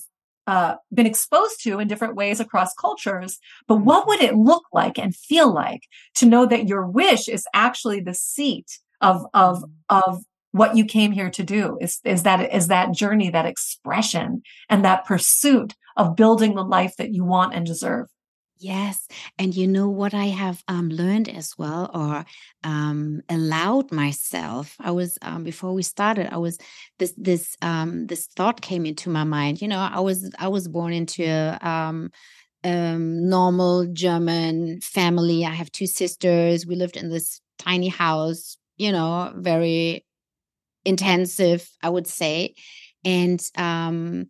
[0.46, 3.40] uh, been exposed to in different ways across cultures.
[3.68, 5.84] But what would it look like and feel like
[6.16, 10.24] to know that your wish is actually the seat of, of, of
[10.54, 14.86] what you came here to do is, is that, is that journey, that expression and
[14.86, 18.08] that pursuit of building the life that you want and deserve.
[18.64, 19.08] Yes.
[19.38, 22.24] And you know what I have um, learned as well, or
[22.64, 24.76] um, allowed myself.
[24.80, 26.32] I was um, before we started.
[26.32, 26.58] I was
[26.98, 29.62] this this um, this thought came into my mind.
[29.62, 32.10] You know, I was I was born into a um,
[32.64, 35.46] um, normal German family.
[35.46, 36.66] I have two sisters.
[36.66, 38.56] We lived in this tiny house.
[38.78, 40.06] You know, very
[40.86, 42.56] intensive, I would say,
[43.04, 44.28] and um,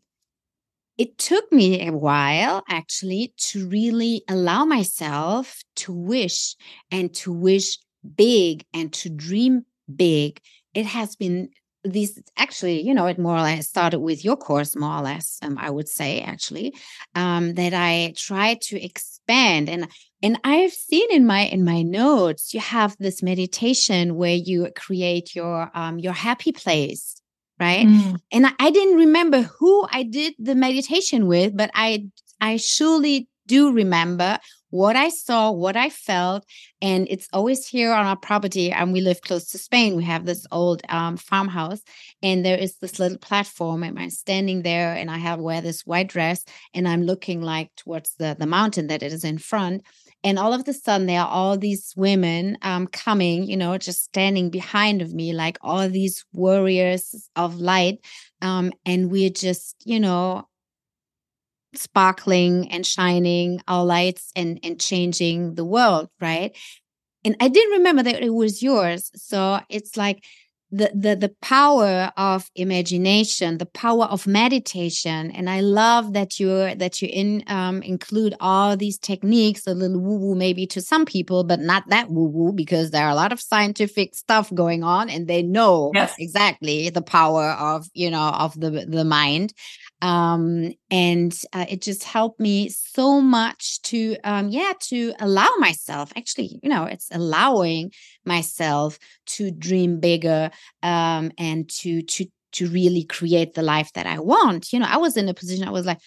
[0.97, 6.55] it took me a while actually to really allow myself to wish
[6.91, 7.79] and to wish
[8.15, 10.39] big and to dream big.
[10.73, 11.49] It has been
[11.83, 15.39] these actually, you know, it more or less started with your course, more or less,
[15.41, 16.73] um, I would say, actually,
[17.15, 19.87] um, that I tried to expand and
[20.21, 25.35] and I've seen in my in my notes you have this meditation where you create
[25.35, 27.21] your um your happy place
[27.59, 28.17] right mm.
[28.31, 32.05] and I, I didn't remember who i did the meditation with but i
[32.41, 34.39] i surely do remember
[34.73, 36.45] what I saw, what I felt.
[36.81, 38.71] And it's always here on our property.
[38.71, 39.95] And we live close to Spain.
[39.95, 41.81] We have this old um, farmhouse,
[42.23, 43.83] and there is this little platform.
[43.83, 47.69] And I'm standing there, and I have wear this white dress, and I'm looking like
[47.77, 49.83] towards the, the mountain that it is in front
[50.25, 54.03] and all of a sudden there are all these women um, coming you know just
[54.03, 57.99] standing behind of me like all these warriors of light
[58.41, 60.47] um, and we're just you know
[61.75, 66.55] sparkling and shining our lights and and changing the world right?
[67.25, 69.11] And i didn't remember that it was yours.
[69.15, 70.23] So it's like
[70.73, 75.29] the, the the power of imagination the power of meditation.
[75.31, 79.99] And i love that you're that you in um, include all these techniques a little
[79.99, 83.15] woo woo maybe to some people but not that woo woo because there are a
[83.15, 86.15] lot of scientific stuff going on and they know yes.
[86.17, 89.53] exactly the power of you know of the the mind
[90.03, 96.11] um, and uh, it just helped me so much to um, yeah to allow myself
[96.17, 97.89] actually you know it's allowing
[98.25, 100.51] myself to dream bigger
[100.83, 104.73] um, and to to to really create the life that i want.
[104.73, 105.99] You know i was in a position i was like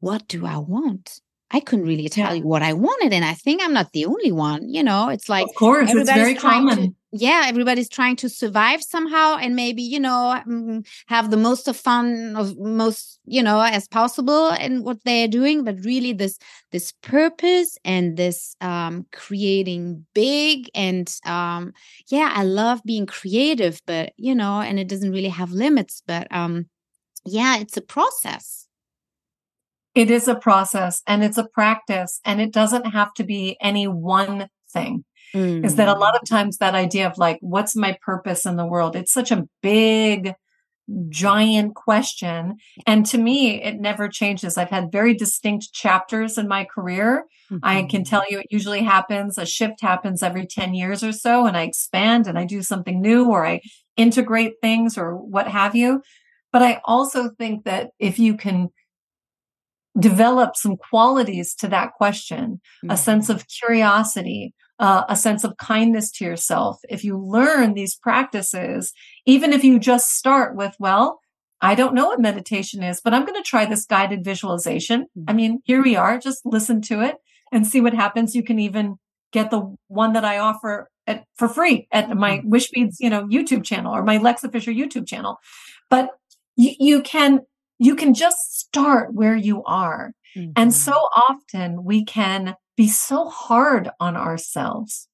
[0.00, 1.20] what do i want
[1.52, 3.12] I couldn't really tell you what I wanted.
[3.12, 4.68] And I think I'm not the only one.
[4.68, 6.76] You know, it's like, of course, it's very common.
[6.76, 11.68] To, yeah, everybody's trying to survive somehow and maybe, you know, mm, have the most
[11.68, 15.62] of fun of most, you know, as possible in what they're doing.
[15.62, 16.36] But really this,
[16.72, 21.72] this purpose and this um, creating big and um,
[22.08, 26.02] yeah, I love being creative, but, you know, and it doesn't really have limits.
[26.04, 26.66] But um,
[27.24, 28.65] yeah, it's a process
[29.96, 33.88] it is a process and it's a practice and it doesn't have to be any
[33.88, 35.04] one thing.
[35.34, 35.64] Mm.
[35.64, 36.28] Is that a lot of mm.
[36.28, 38.94] times that idea of like, what's my purpose in the world?
[38.94, 40.34] It's such a big,
[41.08, 42.56] giant question.
[42.86, 44.58] And to me, it never changes.
[44.58, 47.24] I've had very distinct chapters in my career.
[47.50, 47.58] Mm-hmm.
[47.62, 51.46] I can tell you it usually happens, a shift happens every 10 years or so,
[51.46, 53.62] and I expand and I do something new or I
[53.96, 56.02] integrate things or what have you.
[56.52, 58.68] But I also think that if you can
[59.98, 62.90] develop some qualities to that question mm-hmm.
[62.90, 67.96] a sense of curiosity uh, a sense of kindness to yourself if you learn these
[67.96, 68.92] practices
[69.24, 71.20] even if you just start with well
[71.60, 75.24] i don't know what meditation is but i'm going to try this guided visualization mm-hmm.
[75.28, 77.16] i mean here we are just listen to it
[77.52, 78.96] and see what happens you can even
[79.32, 82.52] get the one that i offer at, for free at my mm-hmm.
[82.52, 85.38] Wishbeads you know youtube channel or my Alexa Fischer youtube channel
[85.88, 86.10] but
[86.56, 87.40] you, you can
[87.78, 90.12] you can just start where you are.
[90.36, 90.52] Mm-hmm.
[90.56, 95.08] And so often we can be so hard on ourselves.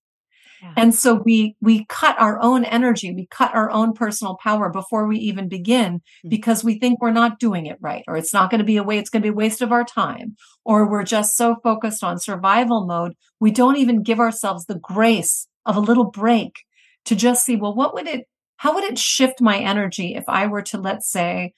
[0.62, 0.74] Yeah.
[0.76, 5.08] And so we we cut our own energy, we cut our own personal power before
[5.08, 6.28] we even begin mm-hmm.
[6.28, 8.82] because we think we're not doing it right or it's not going to be a
[8.82, 12.04] way it's going to be a waste of our time or we're just so focused
[12.04, 16.52] on survival mode, we don't even give ourselves the grace of a little break
[17.06, 18.26] to just see well what would it
[18.58, 21.54] how would it shift my energy if I were to let's say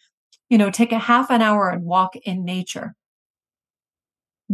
[0.55, 2.95] you know, take a half an hour and walk in nature.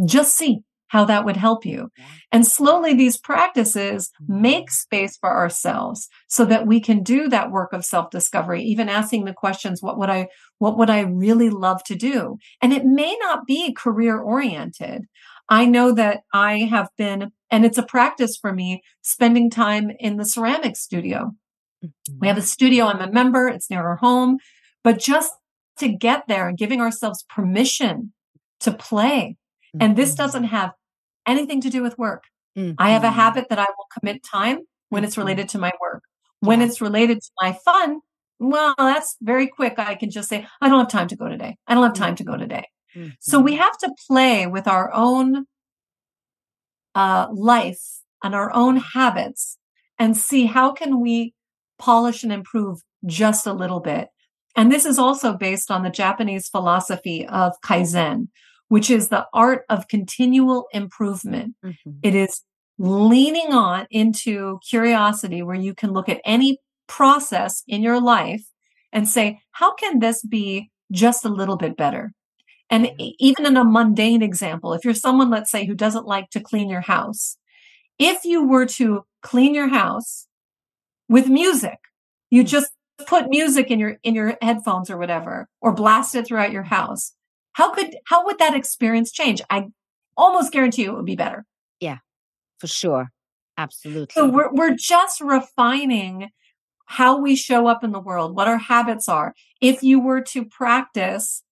[0.06, 1.90] Just see how that would help you.
[2.32, 4.40] And slowly these practices mm-hmm.
[4.40, 9.26] make space for ourselves so that we can do that work of self-discovery, even asking
[9.26, 12.38] the questions, what would I, what would I really love to do?
[12.62, 15.04] And it may not be career oriented.
[15.50, 20.16] I know that I have been, and it's a practice for me, spending time in
[20.16, 21.32] the ceramic studio.
[21.84, 22.14] Mm-hmm.
[22.20, 22.86] We have a studio.
[22.86, 23.48] I'm a member.
[23.48, 24.38] It's near our home,
[24.82, 25.30] but just
[25.78, 28.12] to get there and giving ourselves permission
[28.60, 29.36] to play.
[29.74, 29.82] Mm-hmm.
[29.82, 30.22] And this mm-hmm.
[30.22, 30.72] doesn't have
[31.26, 32.24] anything to do with work.
[32.56, 32.74] Mm-hmm.
[32.78, 33.16] I have a mm-hmm.
[33.16, 35.22] habit that I will commit time when it's mm-hmm.
[35.22, 36.02] related to my work.
[36.40, 38.00] When it's related to my fun,
[38.38, 39.74] well, that's very quick.
[39.78, 41.56] I can just say, I don't have time to go today.
[41.66, 42.66] I don't have time to go today.
[42.96, 43.10] Mm-hmm.
[43.20, 45.44] So we have to play with our own
[46.94, 49.58] uh, life and our own habits
[49.98, 51.34] and see how can we
[51.78, 54.08] polish and improve just a little bit
[54.56, 58.28] and this is also based on the Japanese philosophy of Kaizen,
[58.68, 61.54] which is the art of continual improvement.
[61.64, 61.90] Mm-hmm.
[62.02, 62.42] It is
[62.78, 68.44] leaning on into curiosity where you can look at any process in your life
[68.92, 72.12] and say, how can this be just a little bit better?
[72.70, 76.40] And even in a mundane example, if you're someone, let's say, who doesn't like to
[76.40, 77.36] clean your house,
[77.98, 80.26] if you were to clean your house
[81.08, 81.78] with music,
[82.30, 82.48] you mm.
[82.48, 82.70] just
[83.06, 87.12] put music in your in your headphones or whatever or blast it throughout your house.
[87.52, 89.40] How could how would that experience change?
[89.50, 89.68] I
[90.16, 91.44] almost guarantee you it would be better.
[91.80, 91.98] Yeah
[92.60, 93.10] for sure.
[93.58, 94.12] Absolutely.
[94.12, 96.28] So we're, we're just refining
[96.86, 99.34] how we show up in the world what our habits are.
[99.60, 101.42] If you were to practice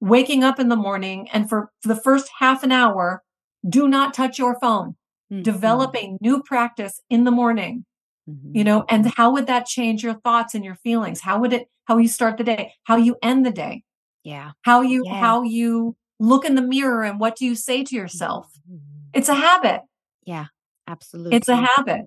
[0.00, 3.22] waking up in the morning and for, for the first half an hour
[3.68, 4.96] do not touch your phone.
[5.32, 5.42] Mm-hmm.
[5.42, 7.84] develop a new practice in the morning
[8.30, 8.56] Mm-hmm.
[8.56, 11.20] You know, and how would that change your thoughts and your feelings?
[11.20, 13.82] How would it, how you start the day, how you end the day?
[14.22, 14.52] Yeah.
[14.62, 15.20] How you, yeah.
[15.20, 18.50] how you look in the mirror and what do you say to yourself?
[18.70, 19.10] Mm-hmm.
[19.14, 19.82] It's a habit.
[20.24, 20.46] Yeah,
[20.86, 21.36] absolutely.
[21.36, 22.02] It's a habit.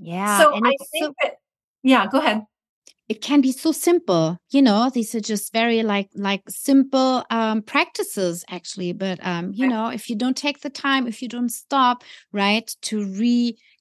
[0.00, 0.38] Yeah.
[0.38, 1.32] So I think so- that,
[1.82, 2.42] yeah, go ahead
[3.08, 7.62] it can be so simple you know these are just very like like simple um
[7.62, 11.50] practices actually but um you know if you don't take the time if you don't
[11.50, 12.02] stop
[12.32, 13.04] right to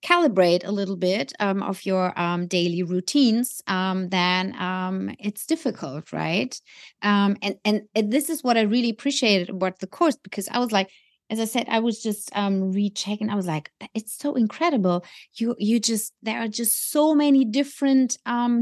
[0.06, 6.12] recalibrate a little bit um, of your um, daily routines um, then um, it's difficult
[6.14, 6.60] right
[7.02, 10.72] um, and, and this is what i really appreciated about the course because i was
[10.72, 10.90] like
[11.32, 13.32] as I said, I was just um rechecking.
[13.32, 15.04] I was like, it's so incredible.
[15.34, 18.20] You you just there are just so many different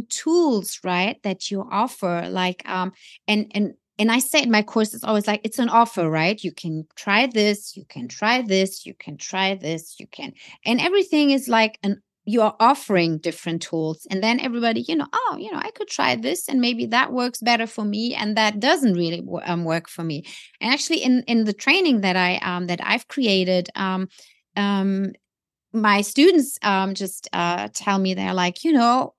[0.08, 2.30] tools, right, that you offer.
[2.30, 2.94] Like and
[3.28, 6.44] and and I say in my course, it's always like it's an offer, right?
[6.44, 10.34] You can try this, you can try this, you can try this, you can,
[10.66, 15.08] and everything is like an you are offering different tools and then everybody you know
[15.14, 18.38] oh you know i could try this and maybe that works better for me and
[18.38, 20.24] that doesn't really um, work for me
[20.62, 24.08] and actually in in the training that i um that i've created um
[24.56, 25.12] um
[25.74, 29.14] my students um just uh tell me they're like you know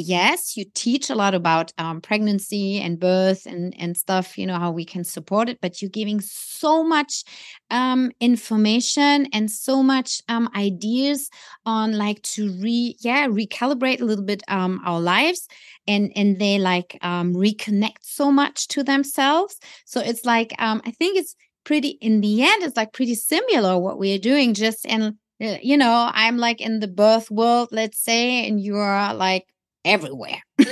[0.00, 4.38] yes, you teach a lot about um, pregnancy and birth and and stuff.
[4.38, 7.24] You know how we can support it, but you're giving so much
[7.70, 11.30] um, information and so much um, ideas
[11.66, 15.46] on like to re yeah recalibrate a little bit um, our lives
[15.86, 19.58] and and they like um, reconnect so much to themselves.
[19.84, 21.34] So it's like um, I think it's
[21.64, 25.56] pretty in the end it's like pretty similar what we are doing just and uh,
[25.62, 29.46] you know i'm like in the birth world let's say and you're like
[29.84, 30.42] everywhere.
[30.58, 30.68] well,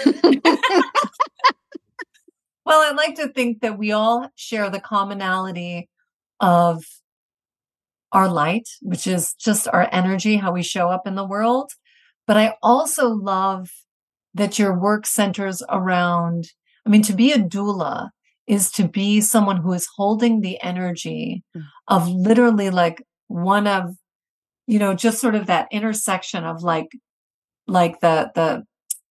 [2.67, 5.89] I like to think that we all share the commonality
[6.41, 6.85] of
[8.13, 11.73] our light, which is just our energy, how we show up in the world.
[12.27, 13.71] But I also love
[14.35, 16.49] that your work centers around,
[16.87, 18.11] I mean, to be a doula
[18.47, 21.65] is to be someone who is holding the energy mm.
[21.89, 23.95] of literally like one of,
[24.67, 26.89] you know, just sort of that intersection of like,
[27.67, 28.65] like the, the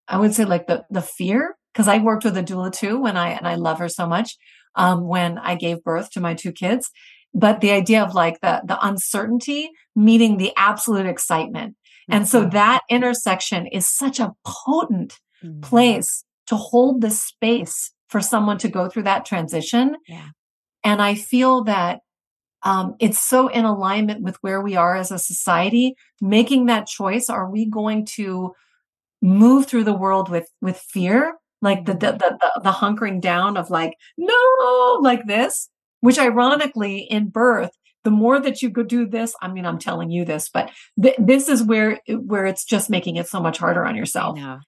[0.07, 3.17] I would say like the the fear because I worked with a doula too when
[3.17, 4.35] I and I love her so much
[4.75, 6.89] um, when I gave birth to my two kids.
[7.33, 11.75] But the idea of like the the uncertainty meeting the absolute excitement,
[12.09, 12.51] and so mm-hmm.
[12.51, 15.61] that intersection is such a potent mm-hmm.
[15.61, 19.97] place to hold the space for someone to go through that transition.
[20.07, 20.29] Yeah.
[20.83, 21.99] And I feel that
[22.63, 27.29] um, it's so in alignment with where we are as a society, making that choice.
[27.29, 28.53] Are we going to
[29.21, 32.17] move through the world with with fear like the mm-hmm.
[32.17, 35.69] the, the the hunkering down of like no like this
[36.01, 37.71] which ironically in birth
[38.03, 41.15] the more that you go do this i mean i'm telling you this but th-
[41.17, 44.37] this is where where it's just making it so much harder on yourself.
[44.37, 44.59] Yeah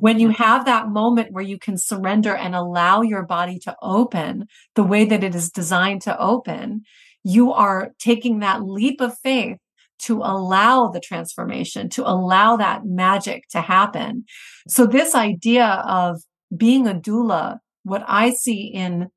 [0.00, 4.48] when you have that moment where you can surrender and allow your body to open
[4.74, 6.82] the way that it is designed to open
[7.24, 9.58] you are taking that leap of faith
[9.98, 14.24] to allow the transformation, to allow that magic to happen.
[14.68, 16.22] So this idea of
[16.56, 19.08] being a doula, what I see in,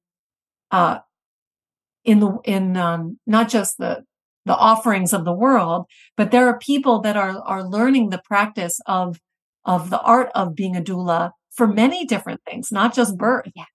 [0.72, 1.00] uh,
[2.04, 4.04] in the, in, um, not just the,
[4.46, 5.86] the offerings of the world,
[6.18, 9.20] but there are people that are, are learning the practice of,
[9.66, 13.66] of the art of being a doula for many different things, not just birth, yeah.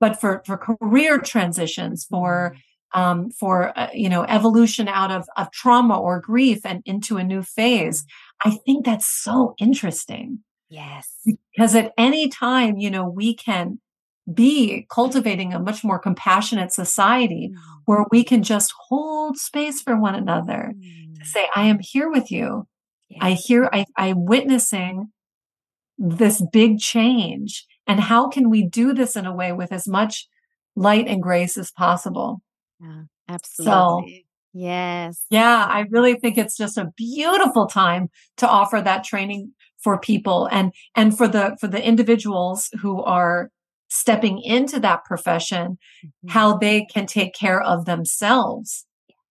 [0.00, 2.58] but for, for career transitions, for, mm
[2.92, 7.24] um, for uh, you know evolution out of, of trauma or grief and into a
[7.24, 8.04] new phase
[8.44, 13.78] i think that's so interesting yes because at any time you know we can
[14.32, 17.58] be cultivating a much more compassionate society mm.
[17.86, 21.18] where we can just hold space for one another mm.
[21.18, 22.66] to say i am here with you
[23.08, 23.18] yes.
[23.22, 25.10] i hear I, i'm witnessing
[25.98, 30.28] this big change and how can we do this in a way with as much
[30.76, 32.40] light and grace as possible
[32.80, 33.64] yeah, absolutely.
[33.64, 34.04] So,
[34.52, 35.24] yes.
[35.30, 40.48] Yeah, I really think it's just a beautiful time to offer that training for people
[40.50, 43.50] and and for the for the individuals who are
[43.88, 46.28] stepping into that profession mm-hmm.
[46.28, 48.86] how they can take care of themselves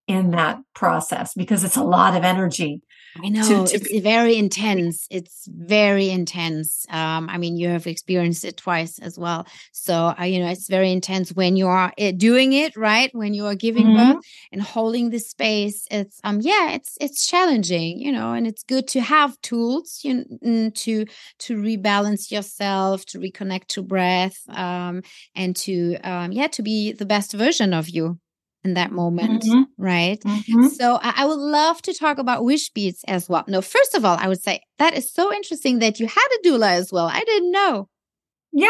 [0.08, 2.82] in that process because it's a lot of energy
[3.24, 5.08] I know to, to it's be- very intense.
[5.10, 6.86] It's very intense.
[6.90, 9.48] Um, I mean, you have experienced it twice as well.
[9.72, 13.34] So, uh, you know, it's very intense when you are eh, doing it right when
[13.34, 14.14] you are giving mm-hmm.
[14.14, 15.88] birth and holding the space.
[15.92, 20.26] It's um, yeah, it's it's challenging, you know, and it's good to have tools, you
[20.42, 21.06] know, to
[21.40, 25.02] to rebalance yourself, to reconnect to breath, um,
[25.36, 28.20] and to um, yeah, to be the best version of you
[28.68, 29.64] in that moment, mm-hmm.
[29.78, 30.20] right?
[30.20, 30.68] Mm-hmm.
[30.68, 33.46] So I would love to talk about Wishbeads as well.
[33.48, 36.48] No, first of all, I would say that is so interesting that you had a
[36.48, 37.08] doula as well.
[37.08, 37.90] I didn't know.
[38.52, 38.70] Yeah.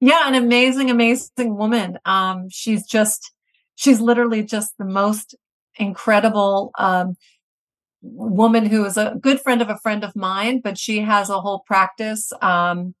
[0.00, 1.98] Yeah, an amazing, amazing woman.
[2.04, 3.32] Um, she's just,
[3.74, 5.34] she's literally just the most
[5.76, 7.16] incredible um,
[8.02, 11.40] woman who is a good friend of a friend of mine, but she has a
[11.40, 12.94] whole practice, um,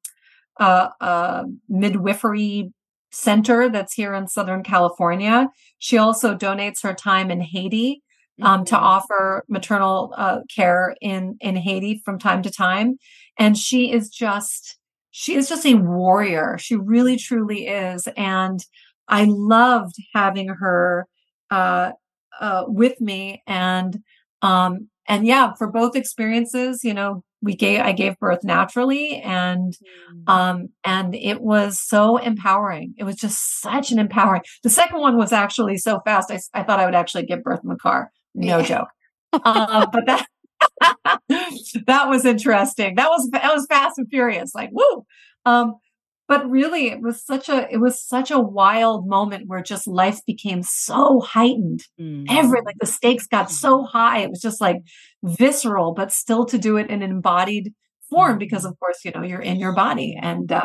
[0.58, 2.72] uh, uh, midwifery
[3.14, 5.48] center that's here in Southern California.
[5.78, 8.02] She also donates her time in Haiti
[8.42, 8.64] um, mm-hmm.
[8.64, 12.98] to offer maternal uh, care in in Haiti from time to time,
[13.38, 14.78] and she is just
[15.10, 16.58] she is just a warrior.
[16.58, 18.60] She really truly is, and
[19.08, 21.06] I loved having her
[21.50, 21.92] uh,
[22.40, 24.02] uh, with me, and
[24.42, 29.76] um, and yeah, for both experiences, you know, we gave I gave birth naturally and
[30.12, 30.28] mm.
[30.28, 32.94] um and it was so empowering.
[32.98, 34.42] It was just such an empowering.
[34.62, 36.30] The second one was actually so fast.
[36.30, 38.10] I, I thought I would actually give birth in the car.
[38.34, 38.64] No yeah.
[38.64, 38.88] joke.
[39.44, 40.26] uh, but that
[41.86, 42.94] that was interesting.
[42.96, 44.54] That was that was fast and furious.
[44.54, 45.04] Like woo.
[45.44, 45.74] Um,
[46.26, 50.20] but really, it was such a it was such a wild moment where just life
[50.26, 51.82] became so heightened.
[52.00, 52.26] Mm.
[52.30, 53.96] Every like the stakes got so mm-hmm.
[53.96, 54.18] high.
[54.20, 54.78] It was just like
[55.22, 57.74] visceral, but still to do it in an embodied
[58.08, 58.72] form because, mm-hmm.
[58.72, 60.52] of course, you know you're in your body and.
[60.52, 60.64] uh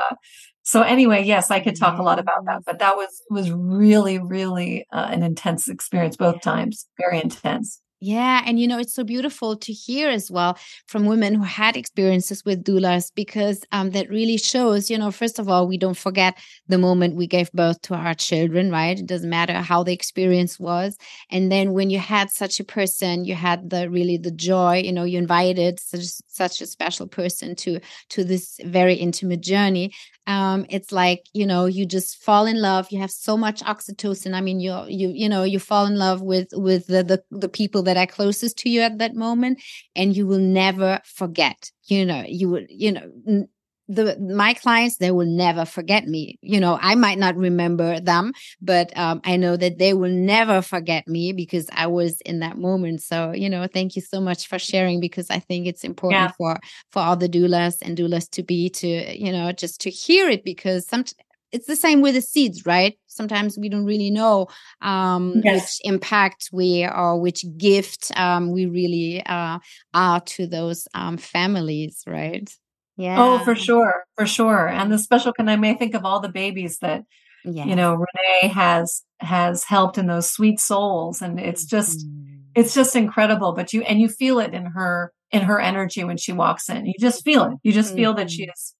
[0.61, 4.19] so anyway, yes, I could talk a lot about that, but that was was really,
[4.19, 6.85] really uh, an intense experience both times.
[6.99, 7.81] Very intense.
[8.01, 8.41] Yeah.
[8.45, 12.45] And you know, it's so beautiful to hear as well from women who had experiences
[12.45, 16.37] with doulas because um, that really shows, you know, first of all, we don't forget
[16.69, 18.97] the moment we gave birth to our children, right?
[18.97, 20.95] It doesn't matter how the experience was.
[21.29, 24.93] And then when you had such a person, you had the really the joy, you
[24.93, 27.81] know, you invited such, such a special person to
[28.11, 29.91] to this very intimate journey
[30.27, 34.33] um, it's like you know you just fall in love you have so much oxytocin
[34.33, 37.49] i mean you you you know you fall in love with with the, the the
[37.49, 39.59] people that are closest to you at that moment
[39.95, 43.47] and you will never forget you know you would you know
[43.89, 48.31] the my clients they will never forget me you know i might not remember them
[48.61, 52.57] but um, i know that they will never forget me because i was in that
[52.57, 56.21] moment so you know thank you so much for sharing because i think it's important
[56.21, 56.31] yeah.
[56.37, 56.59] for
[56.91, 60.45] for all the doulas and doulas to be to you know just to hear it
[60.45, 61.03] because some
[61.51, 64.45] it's the same with the seeds right sometimes we don't really know
[64.83, 65.79] um, yes.
[65.81, 69.57] which impact we or which gift um, we really uh,
[69.95, 72.55] are to those um, families right
[72.99, 73.15] yeah.
[73.17, 74.03] Oh, for sure.
[74.17, 74.67] For sure.
[74.67, 77.05] And the special can I may think of all the babies that
[77.45, 77.65] yes.
[77.65, 81.21] you know Renee has has helped in those sweet souls.
[81.21, 82.41] And it's just mm.
[82.55, 83.53] it's just incredible.
[83.53, 86.87] But you and you feel it in her in her energy when she walks in.
[86.87, 87.53] You just feel it.
[87.63, 87.95] You just mm.
[87.95, 88.75] feel that she is,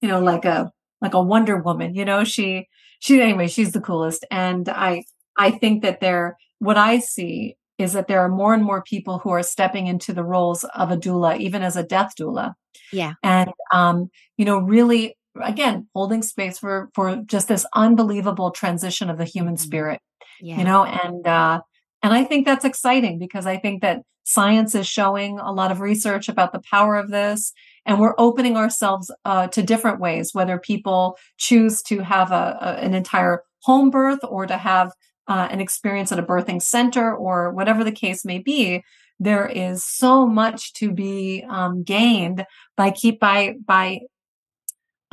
[0.00, 0.70] you know, like a
[1.00, 1.96] like a Wonder Woman.
[1.96, 2.68] You know, she
[3.00, 4.24] she anyway, she's the coolest.
[4.30, 5.02] And I
[5.36, 9.18] I think that there what I see is that there are more and more people
[9.18, 12.54] who are stepping into the roles of a doula, even as a death doula.
[12.92, 13.14] Yeah.
[13.22, 19.18] And, um, you know, really, again, holding space for, for just this unbelievable transition of
[19.18, 19.62] the human mm-hmm.
[19.62, 20.00] spirit,
[20.40, 20.58] yeah.
[20.58, 21.60] you know, and, uh,
[22.02, 25.80] and I think that's exciting because I think that science is showing a lot of
[25.80, 27.52] research about the power of this.
[27.84, 32.66] And we're opening ourselves uh, to different ways, whether people choose to have a, a,
[32.84, 34.92] an entire home birth or to have
[35.28, 38.82] uh, an experience at a birthing center or whatever the case may be,
[39.20, 42.44] there is so much to be um, gained
[42.76, 44.00] by keep by by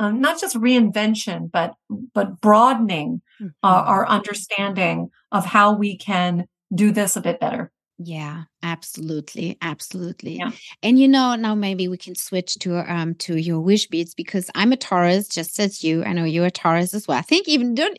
[0.00, 1.74] um, not just reinvention, but
[2.14, 3.50] but broadening uh, mm-hmm.
[3.62, 7.70] uh, our understanding of how we can do this a bit better.
[8.02, 10.38] Yeah, absolutely, absolutely.
[10.38, 10.52] Yeah.
[10.82, 14.72] And you know, now maybe we can switch to um to your Wishbeads because I'm
[14.72, 16.02] a Taurus, just as you.
[16.02, 17.18] I know you're a Taurus as well.
[17.18, 17.98] I think even don't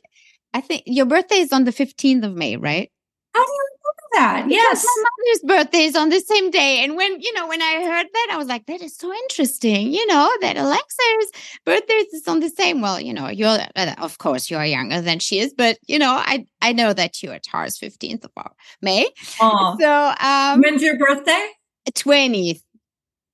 [0.53, 2.91] I think your birthday is on the 15th of May, right?
[3.33, 4.47] How do you remember that?
[4.47, 4.85] Because yes.
[4.85, 6.83] My mother's birthday is on the same day.
[6.83, 9.93] And when, you know, when I heard that, I was like, that is so interesting,
[9.93, 11.31] you know, that Alexa's
[11.65, 12.81] birthday is on the same.
[12.81, 16.11] Well, you know, you're, uh, of course, you're younger than she is, but, you know,
[16.11, 18.31] I I know that you're Taurus 15th of
[18.81, 19.07] May.
[19.39, 19.77] Oh.
[19.79, 21.47] So, um, when's your birthday?
[21.89, 22.61] 20th.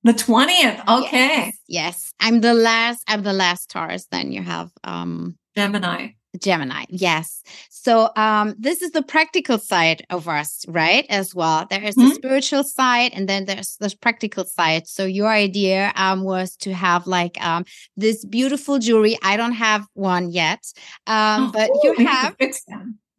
[0.04, 0.88] The 20th.
[0.88, 1.46] Okay.
[1.46, 2.12] Yes, yes.
[2.20, 4.06] I'm the last, I'm the last Taurus.
[4.10, 6.10] Then you have, um, Gemini.
[6.40, 7.42] Gemini, yes.
[7.70, 11.06] So um, this is the practical side of us, right?
[11.08, 12.08] As well, there is mm-hmm.
[12.08, 14.86] the spiritual side, and then there's the practical side.
[14.86, 17.64] So your idea um, was to have like um,
[17.96, 19.16] this beautiful jewelry.
[19.22, 20.64] I don't have one yet,
[21.06, 22.36] um, oh, but you have.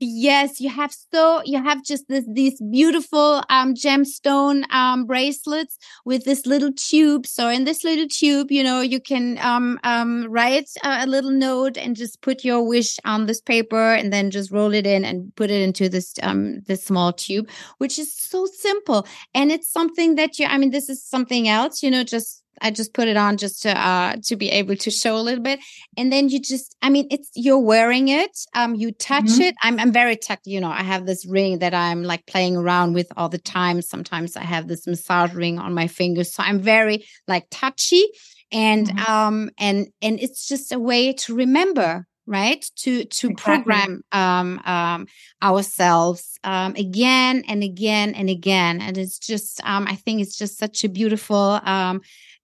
[0.02, 6.24] Yes, you have so you have just this these beautiful um gemstone um bracelets with
[6.24, 7.28] this little tube.
[7.28, 11.32] So in this little tube, you know, you can um um write a, a little
[11.32, 15.04] note and just put your wish on this paper and then just roll it in
[15.04, 19.06] and put it into this um this small tube, which is so simple.
[19.34, 22.72] And it's something that you I mean, this is something else, you know, just I
[22.72, 25.60] just put it on just to uh to be able to show a little bit.
[25.98, 28.38] And then you just I mean it's you're wearing it.
[28.56, 29.42] Um you touch mm-hmm.
[29.42, 29.56] it.
[29.62, 32.94] I'm I'm very tech, you know, I have this ring that I'm like playing around
[32.94, 33.82] with all the time.
[33.82, 36.34] Sometimes I have this massage ring on my fingers.
[36.34, 38.06] So I'm very like touchy
[38.52, 39.12] and mm-hmm.
[39.12, 43.36] um and and it's just a way to remember right to to exactly.
[43.36, 45.08] program um, um,
[45.42, 50.58] ourselves um, again and again and again and it's just um, i think it's just
[50.58, 51.60] such a beautiful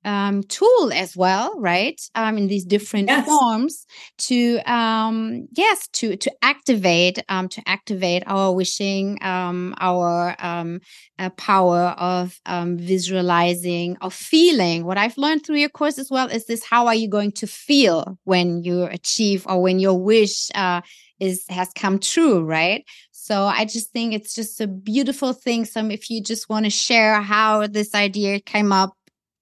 [0.05, 1.99] um, tool as well, right?
[2.13, 3.25] Um, in these different yes.
[3.25, 3.85] forms
[4.19, 10.79] to um, yes to to activate um, to activate our wishing, um, our um,
[11.19, 14.85] uh, power of um, visualizing, of feeling.
[14.85, 17.47] What I've learned through your course as well is this: how are you going to
[17.47, 20.81] feel when you achieve or when your wish uh,
[21.19, 22.85] is has come true, right?
[23.11, 25.65] So I just think it's just a beautiful thing.
[25.65, 28.95] So if you just want to share how this idea came up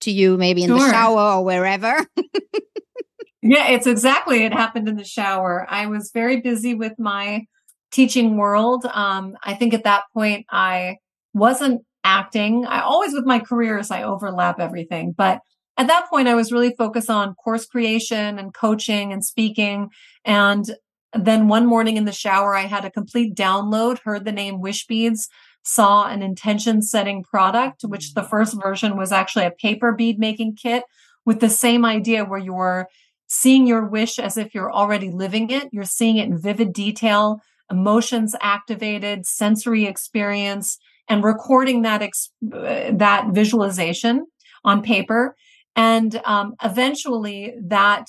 [0.04, 0.80] to you, maybe in sure.
[0.80, 2.06] the shower or wherever.
[3.42, 4.44] yeah, it's exactly.
[4.44, 5.66] It happened in the shower.
[5.70, 7.46] I was very busy with my
[7.92, 8.86] teaching world.
[8.86, 10.98] Um, I think at that point I
[11.34, 12.66] wasn't acting.
[12.66, 15.40] I always with my careers, I overlap everything, but
[15.78, 19.90] at that point, I was really focused on course creation and coaching and speaking.
[20.24, 20.66] And
[21.14, 25.28] then one morning in the shower, I had a complete download, heard the name Wishbeads,
[25.64, 30.56] saw an intention setting product, which the first version was actually a paper bead making
[30.56, 30.84] kit
[31.26, 32.88] with the same idea where you're
[33.28, 35.70] seeing your wish as if you're already living it.
[35.72, 37.42] You're seeing it in vivid detail,
[37.72, 40.78] emotions activated, sensory experience,
[41.10, 44.26] and recording that, ex- uh, that visualization
[44.64, 45.36] on paper
[45.76, 48.08] and um, eventually that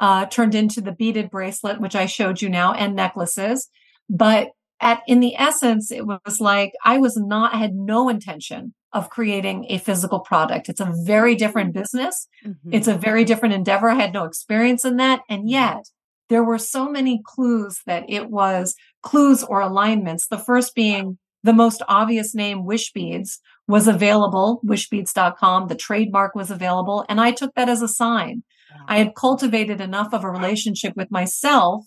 [0.00, 3.68] uh, turned into the beaded bracelet, which I showed you now, and necklaces.
[4.08, 4.50] But
[4.80, 9.10] at in the essence, it was like I was not, I had no intention of
[9.10, 10.68] creating a physical product.
[10.68, 12.26] It's a very different business.
[12.44, 12.74] Mm-hmm.
[12.74, 13.90] It's a very different endeavor.
[13.90, 15.20] I had no experience in that.
[15.28, 15.88] And yet
[16.28, 20.26] there were so many clues that it was clues or alignments.
[20.26, 25.68] The first being the most obvious name, Wishbeads, was available, wishbeads.com.
[25.68, 27.04] The trademark was available.
[27.08, 28.42] And I took that as a sign.
[28.86, 31.86] I had cultivated enough of a relationship with myself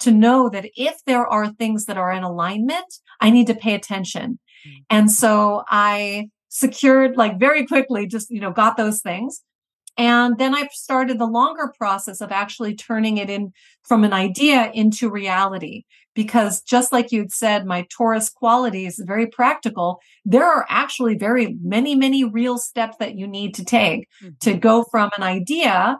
[0.00, 2.86] to know that if there are things that are in alignment,
[3.20, 4.38] I need to pay attention.
[4.66, 4.84] Mm.
[4.90, 9.42] And so I secured like very quickly, just, you know, got those things.
[9.96, 13.52] And then I started the longer process of actually turning it in
[13.84, 15.84] from an idea into reality.
[16.14, 20.00] Because just like you'd said, my Taurus quality is very practical.
[20.24, 24.34] There are actually very many, many real steps that you need to take mm-hmm.
[24.40, 25.98] to go from an idea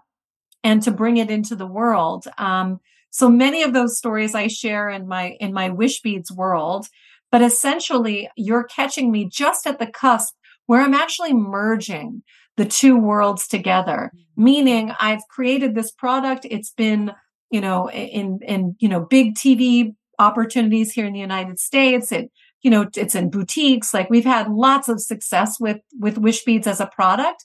[0.64, 2.26] and to bring it into the world.
[2.38, 2.80] Um,
[3.10, 6.86] so many of those stories I share in my, in my Wishbeads world,
[7.30, 10.34] but essentially you're catching me just at the cusp
[10.66, 12.22] where I'm actually merging
[12.56, 14.44] the two worlds together, mm-hmm.
[14.44, 16.46] meaning I've created this product.
[16.48, 17.12] It's been,
[17.50, 22.12] you know, in, in, you know, big TV opportunities here in the United States.
[22.12, 22.30] It,
[22.62, 23.94] you know, it's in boutiques.
[23.94, 27.44] Like we've had lots of success with, with Wishbeads as a product.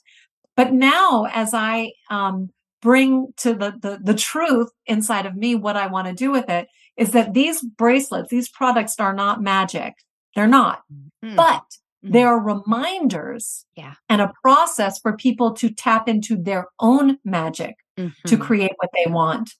[0.54, 2.50] But now as I, um,
[2.82, 6.48] bring to the, the, the truth inside of me, what I want to do with
[6.48, 9.94] it is that these bracelets, these products are not magic.
[10.34, 11.36] They're not, mm-hmm.
[11.36, 11.64] but
[12.04, 12.12] mm-hmm.
[12.12, 13.94] they are reminders yeah.
[14.08, 18.28] and a process for people to tap into their own magic mm-hmm.
[18.28, 19.52] to create what they want.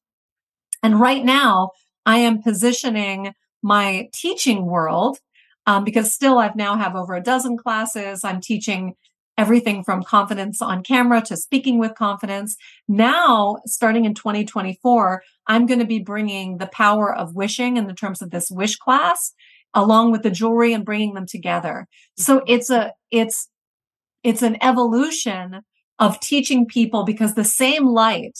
[0.82, 1.70] And right now
[2.04, 5.18] I am positioning my teaching world
[5.66, 8.22] um, because still I've now have over a dozen classes.
[8.22, 8.94] I'm teaching
[9.38, 12.56] everything from confidence on camera to speaking with confidence.
[12.88, 17.94] Now, starting in 2024, I'm going to be bringing the power of wishing in the
[17.94, 19.32] terms of this wish class
[19.74, 21.86] along with the jewelry and bringing them together.
[22.16, 23.48] So it's a, it's,
[24.22, 25.60] it's an evolution
[25.98, 28.38] of teaching people because the same light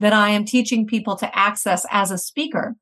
[0.00, 2.76] that I am teaching people to access as a speaker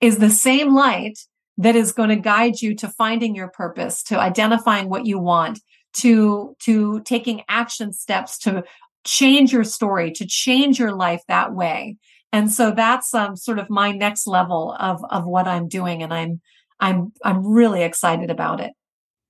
[0.00, 1.18] is the same light
[1.56, 5.60] that is going to guide you to finding your purpose, to identifying what you want,
[5.94, 8.64] to, to taking action steps to
[9.04, 11.96] change your story, to change your life that way.
[12.32, 16.02] And so that's um, sort of my next level of, of what I'm doing.
[16.02, 16.40] And I'm,
[16.80, 18.72] I'm, I'm really excited about it.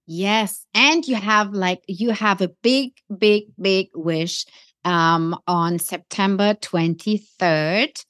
[0.07, 0.67] Yes.
[0.75, 4.47] And you have like, you have a big, big, big wish
[4.85, 8.05] um, on September 23rd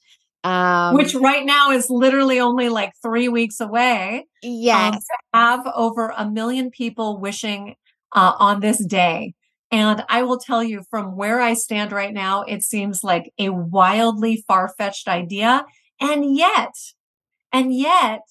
[0.45, 4.17] um, Which right now is literally only like three weeks away.
[4.19, 4.93] Um, yes.
[5.33, 7.75] Um, have over a million people wishing
[8.15, 9.35] uh, on this day.
[9.71, 13.49] And I will tell you from where I stand right now, it seems like a
[13.49, 15.65] wildly far fetched idea.
[15.99, 16.73] And yet,
[17.51, 18.21] and yet,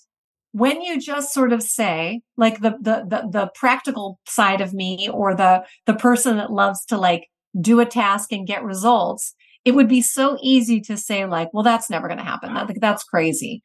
[0.53, 5.09] when you just sort of say like the, the, the, the practical side of me
[5.13, 7.27] or the, the person that loves to like
[7.61, 11.65] do a task and get results, it would be so easy to say like, well,
[11.65, 12.55] that's never going to happen.
[12.55, 13.63] That, that's crazy.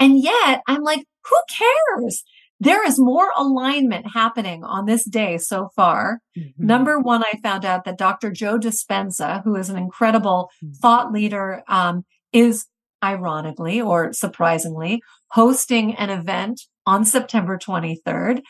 [0.00, 2.24] And yet I'm like, who cares?
[2.62, 6.20] There is more alignment happening on this day so far.
[6.38, 6.64] Mm-hmm.
[6.64, 8.30] Number one, I found out that Dr.
[8.30, 10.74] Joe Dispenza, who is an incredible mm-hmm.
[10.74, 12.66] thought leader, um, is
[13.02, 15.02] ironically or surprisingly
[15.32, 18.42] hosting an event on September 23rd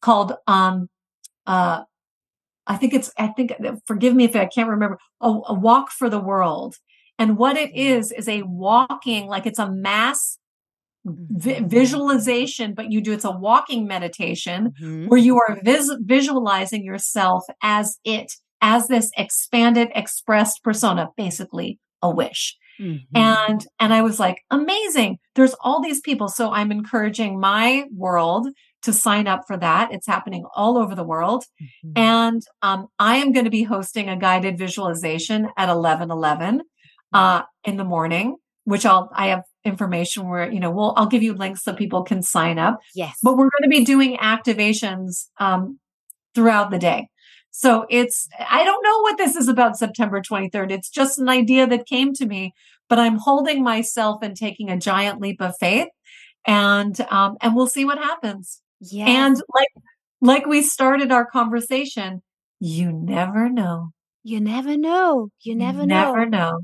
[0.00, 0.88] called um,
[1.46, 1.82] uh,
[2.66, 3.52] I think it's, I think,
[3.86, 6.76] forgive me if I can't remember, a, a walk for the world.
[7.16, 7.98] And what it mm-hmm.
[7.98, 10.38] is, is a walking, like it's a mass
[11.06, 11.66] vi- mm-hmm.
[11.68, 15.06] visualization, but you do, it's a walking meditation mm-hmm.
[15.06, 22.10] where you are vis- visualizing yourself as it, as this expanded, expressed persona, basically a
[22.10, 22.56] wish.
[22.80, 23.16] Mm-hmm.
[23.16, 25.18] And, and I was like, amazing.
[25.34, 26.28] There's all these people.
[26.28, 28.48] So I'm encouraging my world
[28.82, 29.92] to sign up for that.
[29.92, 31.44] It's happening all over the world.
[31.62, 31.92] Mm-hmm.
[31.96, 36.60] And um, I am going to be hosting a guided visualization at 11 11
[37.12, 41.22] uh, in the morning, which I'll, I have information where, you know, we'll, I'll give
[41.22, 42.80] you links so people can sign up.
[42.94, 43.18] Yes.
[43.22, 45.78] But we're going to be doing activations um,
[46.34, 47.08] throughout the day.
[47.50, 50.70] So it's, I don't know what this is about September 23rd.
[50.70, 52.52] It's just an idea that came to me,
[52.88, 55.88] but I'm holding myself and taking a giant leap of faith
[56.46, 58.60] and, um, and we'll see what happens.
[58.80, 59.06] Yeah.
[59.06, 59.84] And like,
[60.20, 62.22] like we started our conversation,
[62.60, 63.90] you never know.
[64.22, 65.28] You never know.
[65.42, 66.12] You never you know.
[66.12, 66.60] Never know.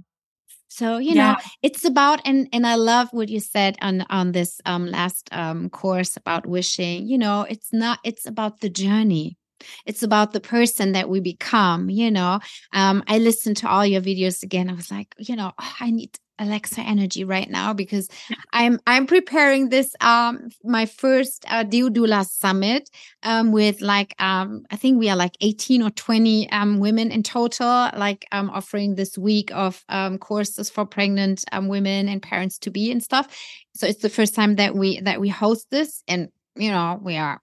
[0.72, 1.32] So you yeah.
[1.32, 5.28] know, it's about and and I love what you said on on this um last
[5.30, 7.06] um course about wishing.
[7.06, 7.98] You know, it's not.
[8.04, 9.36] It's about the journey.
[9.84, 12.40] It's about the person that we become, you know.
[12.72, 14.70] Um, I listened to all your videos again.
[14.70, 18.08] I was like, you know, oh, I need Alexa energy right now because
[18.52, 22.90] I'm I'm preparing this um my first uh, Deodula summit
[23.22, 27.22] um with like um I think we are like 18 or 20 um women in
[27.22, 32.58] total like um offering this week of um courses for pregnant um women and parents
[32.58, 33.34] to be and stuff.
[33.74, 37.16] So it's the first time that we that we host this and you know we
[37.16, 37.40] are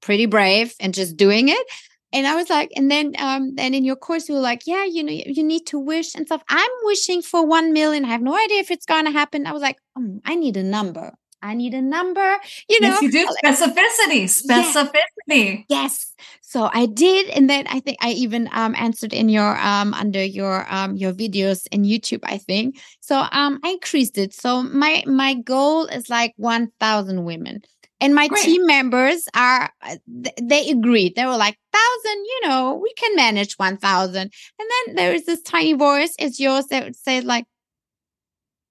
[0.00, 1.66] pretty brave and just doing it
[2.12, 4.84] and I was like, and then um then in your course you were like, yeah,
[4.84, 6.42] you know, you need to wish and stuff.
[6.48, 8.04] I'm wishing for one million.
[8.04, 9.46] I have no idea if it's gonna happen.
[9.46, 11.12] I was like, oh, I need a number.
[11.42, 12.36] I need a number.
[12.68, 15.64] You know, yes, you do specificity, specificity.
[15.68, 15.68] Yes.
[15.68, 16.14] yes.
[16.42, 20.22] So I did, and then I think I even um answered in your um under
[20.22, 22.20] your um your videos in YouTube.
[22.24, 23.24] I think so.
[23.32, 24.34] Um, I increased it.
[24.34, 27.62] So my my goal is like one thousand women.
[28.00, 28.44] And my Great.
[28.44, 29.96] team members are, uh,
[30.40, 31.16] they agreed.
[31.16, 34.16] They were like, thousand, you know, we can manage 1000.
[34.16, 37.44] And then there is this tiny voice, it's yours, that would say like,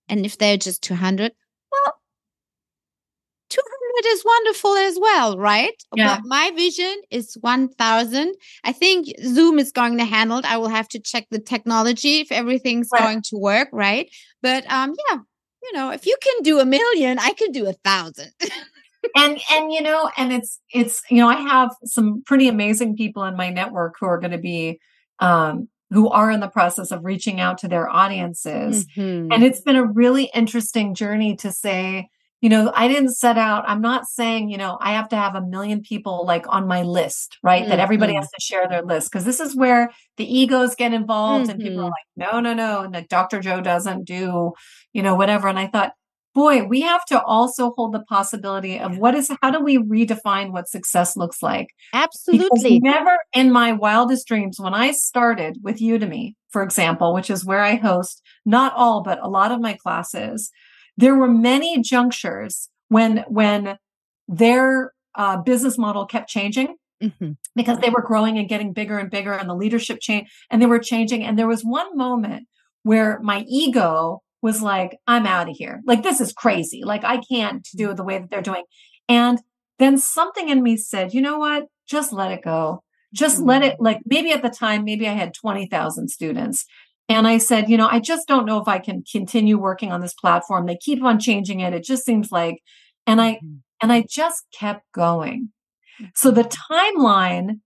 [0.08, 1.32] and if they're just 200,
[1.72, 1.94] well,
[3.50, 5.74] 200 is wonderful as well, right?
[5.96, 6.16] Yeah.
[6.16, 8.36] But my vision is 1000.
[8.64, 10.52] I think Zoom is going to handle it.
[10.52, 13.02] I will have to check the technology if everything's right.
[13.02, 14.10] going to work, right?
[14.42, 15.20] But um, yeah,
[15.64, 18.32] you know, if you can do a million, I can do a thousand.
[19.16, 23.24] and and you know and it's it's you know i have some pretty amazing people
[23.24, 24.80] in my network who are going to be
[25.20, 29.32] um who are in the process of reaching out to their audiences mm-hmm.
[29.32, 32.10] and it's been a really interesting journey to say
[32.42, 35.36] you know i didn't set out i'm not saying you know i have to have
[35.36, 37.70] a million people like on my list right mm-hmm.
[37.70, 38.22] that everybody mm-hmm.
[38.22, 41.52] has to share their list because this is where the egos get involved mm-hmm.
[41.52, 42.26] and people are mm-hmm.
[42.26, 44.52] like no no no and dr joe doesn't do
[44.94, 45.94] you know whatever and i thought
[46.40, 50.54] boy, we have to also hold the possibility of what is, how do we redefine
[50.54, 51.68] what success looks like?
[51.94, 52.80] Absolutely.
[52.80, 57.44] Because never in my wildest dreams, when I started with Udemy, for example, which is
[57.44, 60.50] where I host not all, but a lot of my classes,
[60.96, 63.78] there were many junctures when, when
[64.30, 66.76] their uh, business model kept changing.
[67.04, 67.32] Mm-hmm.
[67.56, 70.66] Because they were growing and getting bigger and bigger, and the leadership change, and they
[70.66, 71.24] were changing.
[71.24, 72.48] And there was one moment
[72.84, 75.82] where my ego was like, I'm out of here.
[75.86, 76.84] Like, this is crazy.
[76.84, 78.64] Like, I can't do it the way that they're doing.
[79.08, 79.40] And
[79.80, 81.66] then something in me said, you know what?
[81.88, 82.84] Just let it go.
[83.14, 83.84] Just let it, mm.
[83.84, 86.66] like, maybe at the time, maybe I had 20,000 students.
[87.08, 90.02] And I said, you know, I just don't know if I can continue working on
[90.02, 90.68] this platform.
[90.68, 91.74] They keep on changing it.
[91.74, 92.62] It just seems like,
[93.08, 93.56] and I, mm-hmm.
[93.82, 95.50] and I just kept going.
[96.16, 96.74] So the mm-hmm.
[96.74, 97.60] timeline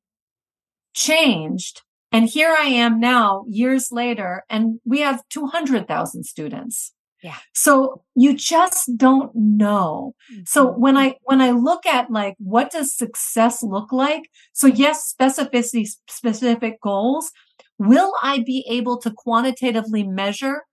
[0.93, 1.81] changed
[2.13, 6.93] and here I am now, years later, and we have 200,000 students.
[7.23, 7.37] Yeah.
[7.53, 10.13] So you just don't know.
[10.31, 10.41] Mm-hmm.
[10.45, 14.29] So when I, when I look at like, what does success look like?
[14.51, 17.31] So yes, specificity, specific goals.
[17.79, 20.63] Will I be able to quantitatively measure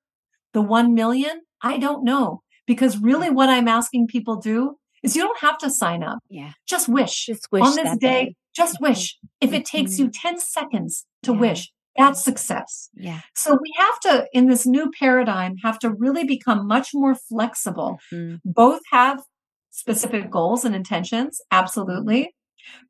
[0.53, 1.43] the 1 million?
[1.63, 5.71] I don't know because really what I'm asking people do is you don't have to
[5.71, 6.19] sign up.
[6.29, 6.53] Yeah.
[6.67, 9.17] Just wish, Just wish on this day, day, Just wish.
[9.41, 10.29] If it takes you mm-hmm.
[10.29, 11.39] 10 seconds to yeah.
[11.39, 12.89] wish, that's success.
[12.95, 13.21] Yeah.
[13.35, 17.99] So we have to, in this new paradigm, have to really become much more flexible.
[18.13, 18.37] Mm-hmm.
[18.45, 19.21] Both have
[19.71, 22.35] specific goals and intentions, absolutely,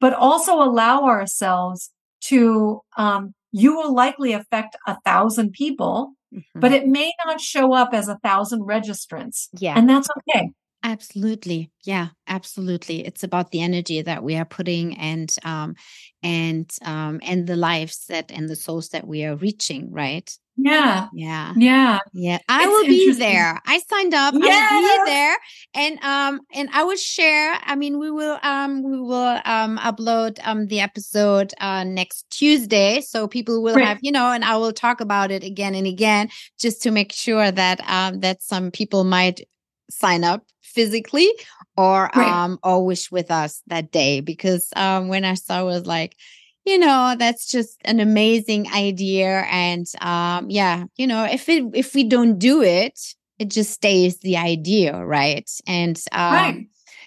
[0.01, 1.91] but also allow ourselves
[2.23, 6.61] to, um, you will likely affect a thousand people, mm-hmm.
[6.61, 9.49] but it may not show up as a thousand registrants.
[9.59, 9.75] Yeah.
[9.77, 10.51] And that's okay
[10.83, 11.71] Absolutely.
[11.85, 13.05] Yeah, absolutely.
[13.07, 15.75] It's about the energy that we are putting and um
[16.23, 20.31] and um and the lives that and the souls that we are reaching, right?
[20.57, 21.09] Yeah.
[21.13, 21.55] Yeah.
[21.57, 21.99] Yeah.
[22.13, 22.39] Yeah.
[22.49, 23.61] I It's will be there.
[23.67, 24.35] I signed up.
[24.35, 25.37] I will be there.
[25.75, 27.59] And um and I will share.
[27.63, 33.03] I mean, we will um we will um upload um the episode uh next Tuesday.
[33.03, 33.87] So people will Great.
[33.87, 37.13] have, you know, and I will talk about it again and again just to make
[37.13, 39.43] sure that um that some people might
[39.91, 41.29] sign up physically
[41.77, 42.29] or Great.
[42.29, 46.17] um wish with us that day because um when I saw it was like
[46.65, 51.95] you know that's just an amazing idea and um yeah you know if it if
[51.95, 52.99] we don't do it
[53.39, 56.67] it just stays the idea right and um Right.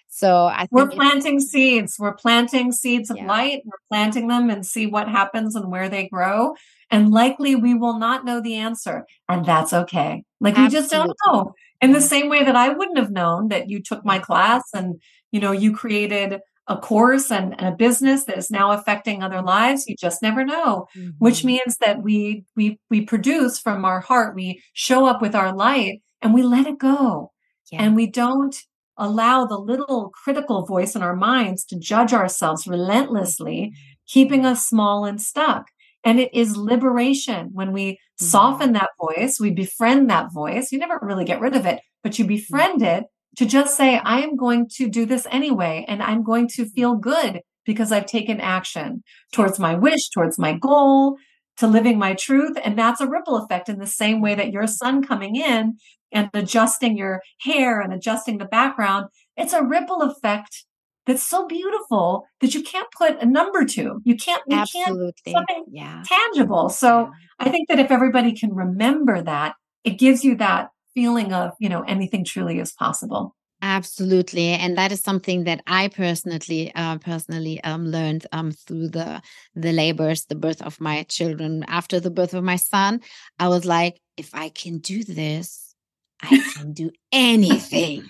[0.10, 1.98] so I We're planting seeds.
[2.00, 3.28] We're planting seeds of Yeah.
[3.28, 3.62] light.
[3.66, 6.56] We're planting them and see what happens and where they grow.
[6.92, 9.06] And likely we will not know the answer.
[9.28, 10.24] And that's okay.
[10.40, 11.54] Like we just don't know.
[11.84, 15.02] In the same way that I wouldn't have known that you took my class and
[15.32, 19.42] you know you created a course and, and a business that is now affecting other
[19.42, 19.86] lives.
[19.88, 20.88] You just never know.
[21.20, 21.46] Which Mhm.
[21.46, 24.34] means that we we we produce from our heart.
[24.36, 27.32] We show up with our light and we let it go
[27.72, 27.82] yeah.
[27.84, 28.56] and we don't
[28.98, 33.74] allow the little critical voice in our minds to judge ourselves relentlessly,
[34.08, 35.64] keeping us small and stuck.
[36.04, 38.26] And it is liberation when we mm-hmm.
[38.26, 40.72] soften that voice, we befriend that voice.
[40.72, 42.36] You never really get rid of it, but you mm-hmm.
[42.36, 43.06] befriend it
[43.38, 46.72] to just say, I am going to do this anyway, and I'm going to mm-hmm.
[46.72, 51.18] feel good because I've taken action towards my wish, towards my goal,
[51.58, 52.58] to living my truth.
[52.64, 55.78] And that's a ripple effect in the same way that your son coming in
[56.12, 59.08] and adjusting your hair and adjusting the background.
[59.38, 60.66] It's a ripple effect
[61.06, 64.02] that's so beautiful that you can't put a number to.
[64.04, 64.96] You can't, you can't
[65.28, 66.04] something Yeah.
[66.06, 66.70] tangible.
[66.70, 71.52] So I think that if everybody can remember that, it gives you that feeling of,
[71.60, 73.36] you know, anything truly is possible.
[73.66, 79.22] Absolutely, and that is something that I personally, uh, personally um, learned um, through the
[79.56, 81.64] the labors, the birth of my children.
[81.70, 83.00] After the birth of my son,
[83.40, 85.74] I was like, if I can do this,
[86.22, 88.10] I can do anything,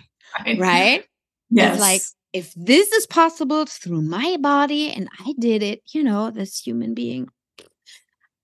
[0.57, 1.05] right?
[1.51, 1.75] Yes.
[1.75, 2.01] It's like
[2.33, 6.93] if this is possible through my body, and I did it, you know, this human
[6.93, 7.29] being,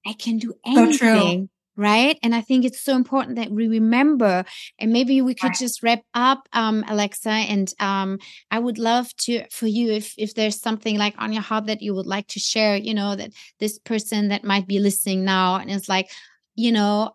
[0.06, 1.50] I can do So anything.
[1.76, 2.20] Right.
[2.22, 4.44] And I think it's so important that we remember,
[4.80, 7.30] and maybe we could just wrap up, um, Alexa.
[7.30, 8.20] And um,
[8.52, 11.82] I would love to for you if if there's something like on your heart that
[11.82, 15.56] you would like to share, you know, that this person that might be listening now
[15.56, 16.12] and it's like,
[16.56, 17.12] you know,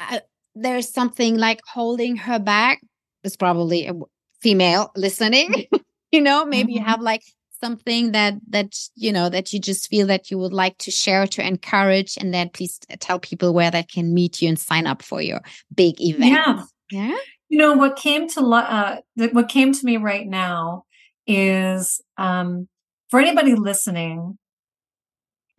[0.00, 0.18] uh,
[0.56, 2.80] there's something like holding her back.
[3.22, 3.94] It's probably a
[4.40, 5.66] female listening.
[6.14, 6.86] you know, maybe you Mhm.
[6.86, 7.22] have like
[7.60, 11.26] something that that you know that you just feel that you would like to share
[11.26, 15.02] to encourage and then please tell people where they can meet you and sign up
[15.02, 15.40] for your
[15.74, 16.64] big event Yeah.
[16.90, 17.16] yeah
[17.48, 18.96] You know what came to uh,
[19.32, 20.84] what came to me right now
[21.26, 22.68] is um,
[23.10, 24.38] for anybody listening.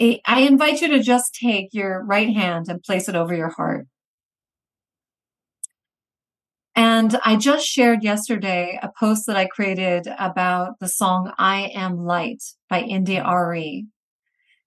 [0.01, 3.49] I I invite you to just take your right hand and place it over your
[3.49, 3.87] heart.
[6.75, 12.05] And I just shared yesterday a post that I created about the song I Am
[12.05, 13.85] Light by India Arie.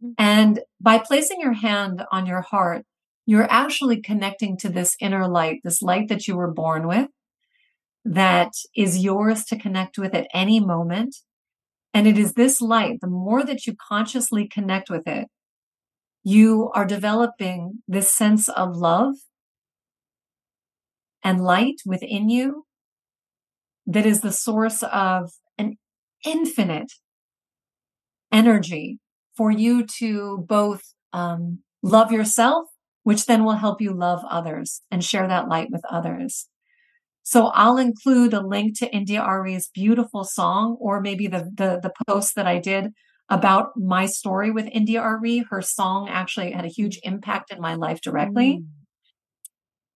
[0.02, 0.12] Mm-hmm.
[0.16, 2.86] And by placing your hand on your heart,
[3.26, 7.08] you're actually connecting to this inner light, this light that you were born with,
[8.06, 11.16] that is yours to connect with at any moment.
[11.92, 15.28] And it is this light, the more that you consciously connect with it,
[16.24, 19.14] you are developing this sense of love
[21.28, 22.64] and light within you
[23.86, 25.76] that is the source of an
[26.24, 26.90] infinite
[28.32, 28.98] energy
[29.36, 30.80] for you to both
[31.12, 32.66] um, love yourself,
[33.02, 36.48] which then will help you love others and share that light with others.
[37.24, 41.92] So I'll include a link to India Arie's beautiful song, or maybe the, the the
[42.06, 42.94] post that I did
[43.28, 45.44] about my story with India Arie.
[45.50, 48.77] Her song actually had a huge impact in my life directly Mm.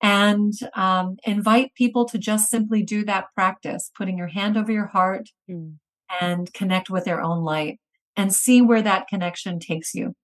[0.02, 4.86] And um, invite people to just simply do that practice, putting your hand over your
[4.86, 5.76] heart Mm.
[6.20, 7.80] and connect with their own light
[8.16, 10.14] and see where that connection takes you.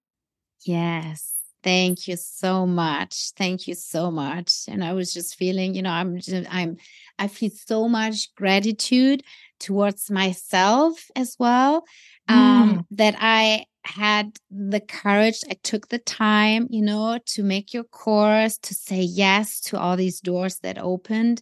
[0.64, 1.34] Yes.
[1.62, 3.30] Thank you so much.
[3.36, 4.52] Thank you so much.
[4.68, 6.76] And I was just feeling, you know, I'm just, I'm
[7.18, 9.22] I feel so much gratitude
[9.58, 11.84] towards myself as well.
[12.28, 17.84] Um that I had the courage, I took the time, you know, to make your
[17.84, 21.40] course, to say yes to all these doors that opened,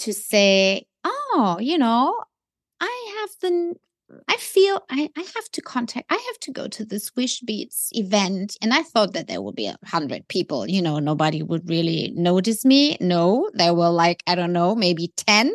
[0.00, 2.18] to say, oh, you know,
[2.80, 3.74] I have the
[4.26, 8.56] I feel I, I have to contact, I have to go to this Wishbeads event.
[8.62, 12.12] And I thought that there would be a hundred people, you know, nobody would really
[12.16, 12.96] notice me.
[13.00, 15.52] No, there were like, I don't know, maybe 10.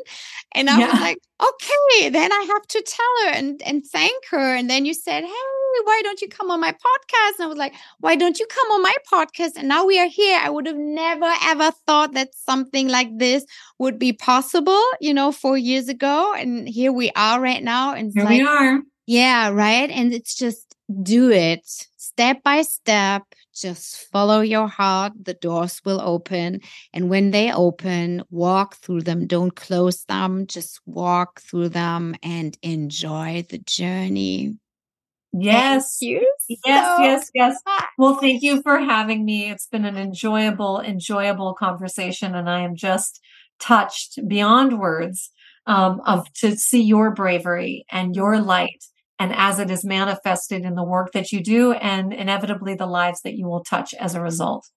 [0.53, 0.91] And I yeah.
[0.91, 4.55] was like, okay, then I have to tell her and, and thank her.
[4.55, 7.39] And then you said, hey, why don't you come on my podcast?
[7.39, 9.51] And I was like, why don't you come on my podcast?
[9.57, 10.39] And now we are here.
[10.41, 13.45] I would have never, ever thought that something like this
[13.79, 16.33] would be possible, you know, four years ago.
[16.33, 17.93] And here we are right now.
[17.93, 18.79] And here like, we are.
[19.05, 19.89] Yeah, right.
[19.89, 21.61] And it's just do it
[21.97, 23.23] step by step.
[23.53, 25.13] Just follow your heart.
[25.21, 26.61] The doors will open.
[26.93, 29.27] And when they open, walk through them.
[29.27, 30.47] Don't close them.
[30.47, 34.57] Just walk through them and enjoy the journey.
[35.31, 35.97] Yes.
[36.01, 37.59] Yes, so yes, yes.
[37.97, 39.49] Well, thank you for having me.
[39.49, 42.35] It's been an enjoyable, enjoyable conversation.
[42.35, 43.19] And I am just
[43.59, 45.31] touched beyond words
[45.65, 48.83] um, of to see your bravery and your light
[49.23, 53.21] and as it is manifested in the work that you do and inevitably the lives
[53.21, 54.69] that you will touch as a result.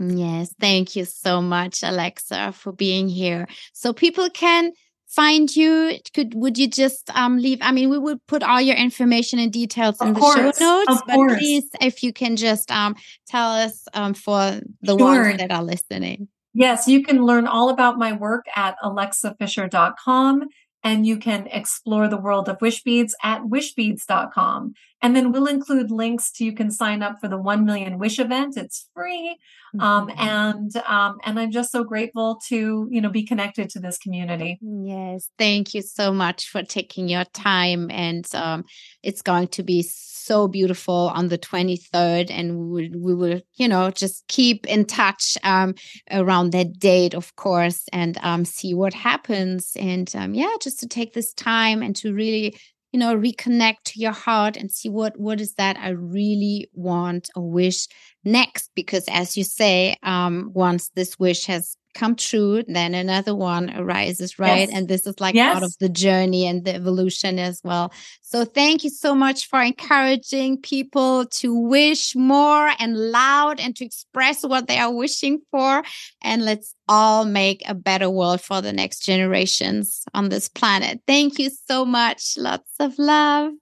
[0.00, 3.46] Yes, thank you so much, Alexa, for being here.
[3.72, 4.72] So people can
[5.06, 5.98] find you?
[6.14, 7.58] Could would you just um leave?
[7.62, 10.84] I mean, we would put all your information and details of in course, the show
[10.88, 11.38] notes, but course.
[11.38, 12.96] please, if you can just um
[13.28, 15.22] tell us um for the sure.
[15.22, 16.26] ones that are listening.
[16.54, 20.42] Yes, you can learn all about my work at alexafischer.com
[20.84, 24.74] and you can explore the world of Wishbeads at wishbeads.com.
[25.04, 28.20] And then we'll include links to you can sign up for the 1 million wish
[28.20, 28.56] event.
[28.56, 29.36] It's free.
[29.80, 30.20] Um, mm-hmm.
[30.20, 34.58] and um, and I'm just so grateful to you know be connected to this community.
[34.60, 38.64] Yes, thank you so much for taking your time, and um,
[39.02, 39.82] it's going to be
[40.24, 45.74] so beautiful on the 23rd, and we will, you know just keep in touch um,
[46.10, 50.88] around that date, of course, and um, see what happens, and um, yeah, just to
[50.88, 52.56] take this time and to really
[52.92, 57.30] you know reconnect to your heart and see what what is that i really want
[57.34, 57.88] or wish
[58.24, 58.70] next.
[58.74, 64.38] Because as you say um once this wish has come true, then another one arises,
[64.38, 64.68] right?
[64.68, 64.70] Yes.
[64.72, 65.52] And this is like yes.
[65.52, 67.92] part of the journey and the evolution as well.
[68.22, 73.84] So thank you so much for encouraging people to wish more and loud and to
[73.84, 75.82] express what they are wishing for.
[76.22, 81.00] And let's all make a better world for the next generations on this planet.
[81.06, 82.36] Thank you so much.
[82.36, 83.52] Lots of love.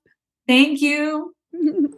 [0.46, 1.34] Thank you.